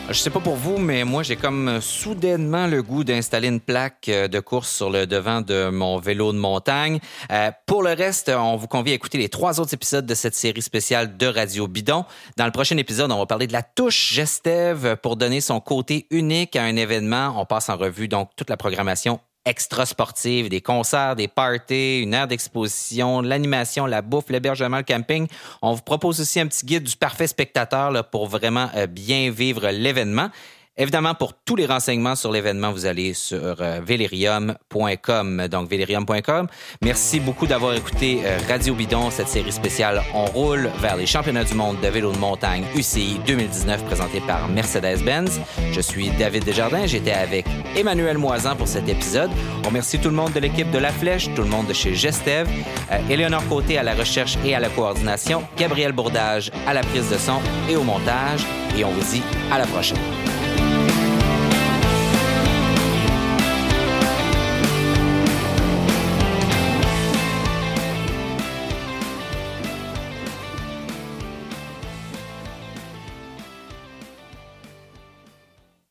Je 0.09 0.13
sais 0.13 0.29
pas 0.29 0.39
pour 0.39 0.55
vous, 0.55 0.77
mais 0.77 1.03
moi, 1.03 1.21
j'ai 1.21 1.35
comme 1.35 1.81
soudainement 1.81 2.65
le 2.65 2.81
goût 2.81 3.03
d'installer 3.03 3.49
une 3.49 3.59
plaque 3.59 4.07
euh, 4.07 4.29
de 4.29 4.39
course 4.39 4.73
sur 4.73 4.89
le 4.89 5.05
devant 5.05 5.41
de 5.41 5.69
mon 5.69 5.99
vélo 5.99 6.31
de 6.31 6.37
montagne. 6.37 6.99
Euh, 7.29 7.51
pour 7.65 7.83
le 7.83 7.91
reste, 7.91 8.29
on 8.29 8.55
vous 8.55 8.67
convie 8.67 8.91
à 8.91 8.93
écouter 8.93 9.17
les 9.17 9.27
trois 9.27 9.59
autres 9.59 9.73
épisodes 9.73 10.05
de 10.05 10.15
cette 10.15 10.33
série 10.33 10.61
spéciale 10.61 11.17
de 11.17 11.27
Radio 11.27 11.67
Bidon. 11.67 12.05
Dans 12.37 12.45
le 12.45 12.53
prochain 12.53 12.77
épisode, 12.77 13.11
on 13.11 13.19
va 13.19 13.25
parler 13.25 13.47
de 13.47 13.53
la 13.53 13.63
touche 13.63 14.13
Gestev 14.13 14.95
pour 14.95 15.17
donner 15.17 15.41
son 15.41 15.59
côté 15.59 16.07
unique 16.09 16.55
à 16.55 16.63
un 16.63 16.77
événement. 16.77 17.33
On 17.35 17.45
passe 17.45 17.67
en 17.67 17.75
revue 17.75 18.07
donc 18.07 18.29
toute 18.37 18.49
la 18.49 18.55
programmation 18.55 19.19
extra 19.47 19.85
sportives, 19.85 20.49
des 20.49 20.61
concerts, 20.61 21.15
des 21.15 21.27
parties, 21.27 22.01
une 22.01 22.13
aire 22.13 22.27
d'exposition, 22.27 23.21
l'animation, 23.21 23.85
la 23.85 24.01
bouffe, 24.01 24.29
l'hébergement, 24.29 24.77
le 24.77 24.83
camping. 24.83 25.27
On 25.61 25.73
vous 25.73 25.81
propose 25.81 26.19
aussi 26.19 26.39
un 26.39 26.47
petit 26.47 26.65
guide 26.65 26.83
du 26.83 26.95
parfait 26.97 27.27
spectateur 27.27 27.91
là, 27.91 28.03
pour 28.03 28.27
vraiment 28.27 28.69
euh, 28.75 28.87
bien 28.87 29.31
vivre 29.31 29.69
l'événement. 29.69 30.29
Évidemment, 30.79 31.15
pour 31.15 31.33
tous 31.33 31.55
les 31.55 31.65
renseignements 31.65 32.15
sur 32.15 32.31
l'événement, 32.31 32.71
vous 32.71 32.85
allez 32.85 33.15
sur 33.15 33.61
euh, 33.61 33.79
velerium.com, 33.83 35.47
donc 35.47 35.69
velerium.com. 35.69 36.47
Merci 36.83 37.19
beaucoup 37.19 37.47
d'avoir 37.47 37.73
écouté 37.73 38.21
euh, 38.23 38.37
Radio 38.47 38.75
Bidon, 38.75 39.09
cette 39.09 39.27
série 39.27 39.51
spéciale 39.51 40.03
On 40.13 40.25
roule 40.25 40.69
vers 40.79 40.95
les 40.95 41.07
championnats 41.07 41.45
du 41.45 41.55
monde 41.55 41.79
de 41.81 41.87
vélo 41.87 42.11
de 42.11 42.19
montagne 42.19 42.63
UCI 42.75 43.19
2019 43.25 43.85
présenté 43.85 44.19
par 44.21 44.47
Mercedes-Benz. 44.49 45.41
Je 45.71 45.81
suis 45.81 46.11
David 46.11 46.43
Desjardins, 46.43 46.85
j'étais 46.85 47.11
avec 47.11 47.47
Emmanuel 47.75 48.19
Moisan 48.19 48.55
pour 48.55 48.67
cet 48.67 48.87
épisode. 48.87 49.31
On 49.63 49.69
remercie 49.69 49.97
tout 49.97 50.09
le 50.09 50.15
monde 50.15 50.33
de 50.33 50.39
l'équipe 50.39 50.69
de 50.69 50.77
La 50.77 50.91
Flèche, 50.91 51.33
tout 51.33 51.41
le 51.41 51.49
monde 51.49 51.65
de 51.65 51.73
chez 51.73 51.95
Gestev, 51.95 52.47
euh, 52.91 53.39
Côté 53.49 53.77
à 53.77 53.83
la 53.83 53.95
recherche 53.95 54.37
et 54.45 54.53
à 54.55 54.59
la 54.59 54.69
coordination, 54.69 55.43
Gabriel 55.57 55.91
Bourdage 55.91 56.51
à 56.67 56.73
la 56.73 56.81
prise 56.81 57.09
de 57.09 57.17
son 57.17 57.39
et 57.69 57.75
au 57.75 57.83
montage, 57.83 58.45
et 58.77 58.83
on 58.83 58.91
vous 58.91 59.11
dit 59.11 59.23
à 59.51 59.57
la 59.57 59.65
prochaine. 59.65 60.26